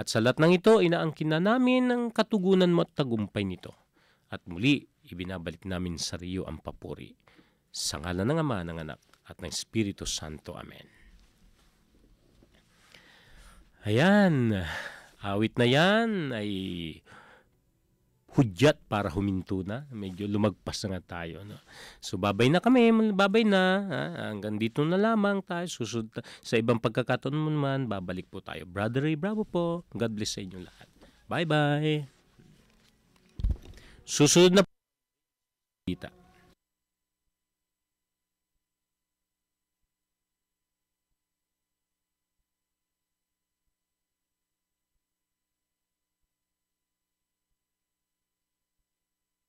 At 0.00 0.10
sa 0.10 0.18
lahat 0.18 0.42
ng 0.42 0.52
ito, 0.56 0.82
inaangkin 0.82 1.30
na 1.30 1.38
namin 1.38 1.92
ang 1.92 2.02
katugunan 2.10 2.72
mo 2.72 2.82
at 2.82 2.90
tagumpay 2.96 3.46
nito. 3.46 3.76
At 4.30 4.42
muli, 4.46 4.82
ibinabalik 5.06 5.66
namin 5.66 6.00
sa 6.00 6.18
iyo 6.18 6.46
ang 6.46 6.58
papuri. 6.58 7.14
Sa 7.70 8.02
ngalan 8.02 8.26
ng 8.26 8.40
Ama, 8.42 8.58
ng 8.66 8.78
Anak, 8.82 9.00
at 9.30 9.38
ng 9.38 9.50
Espiritu 9.50 10.02
Santo. 10.06 10.58
Amen. 10.58 10.86
Ayan, 13.86 14.54
awit 15.22 15.54
na 15.56 15.66
yan 15.66 16.34
ay 16.34 16.50
hudyat 18.36 18.78
para 18.86 19.10
huminto 19.10 19.66
na. 19.66 19.86
Medyo 19.90 20.30
lumagpas 20.30 20.86
na 20.86 20.98
nga 20.98 21.18
tayo. 21.18 21.42
No? 21.42 21.58
So 21.98 22.14
babay 22.14 22.46
na 22.46 22.62
kami, 22.62 22.90
babay 23.10 23.42
na. 23.42 23.62
Ha? 23.90 24.02
Hanggang 24.30 24.56
dito 24.58 24.86
na 24.86 24.94
lamang 24.94 25.42
tayo. 25.42 25.66
Susunod 25.66 26.14
sa 26.42 26.54
ibang 26.54 26.78
pagkakataon 26.78 27.34
mo 27.34 27.50
naman, 27.50 27.90
babalik 27.90 28.30
po 28.30 28.38
tayo. 28.38 28.66
Brother 28.66 29.06
Ray, 29.06 29.18
bravo 29.18 29.42
po. 29.42 29.82
God 29.90 30.12
bless 30.14 30.38
sa 30.38 30.44
inyo 30.44 30.62
lahat. 30.62 30.88
Bye-bye. 31.26 32.06
Susunod 34.06 34.54
na 34.54 34.62
po. 34.62 34.70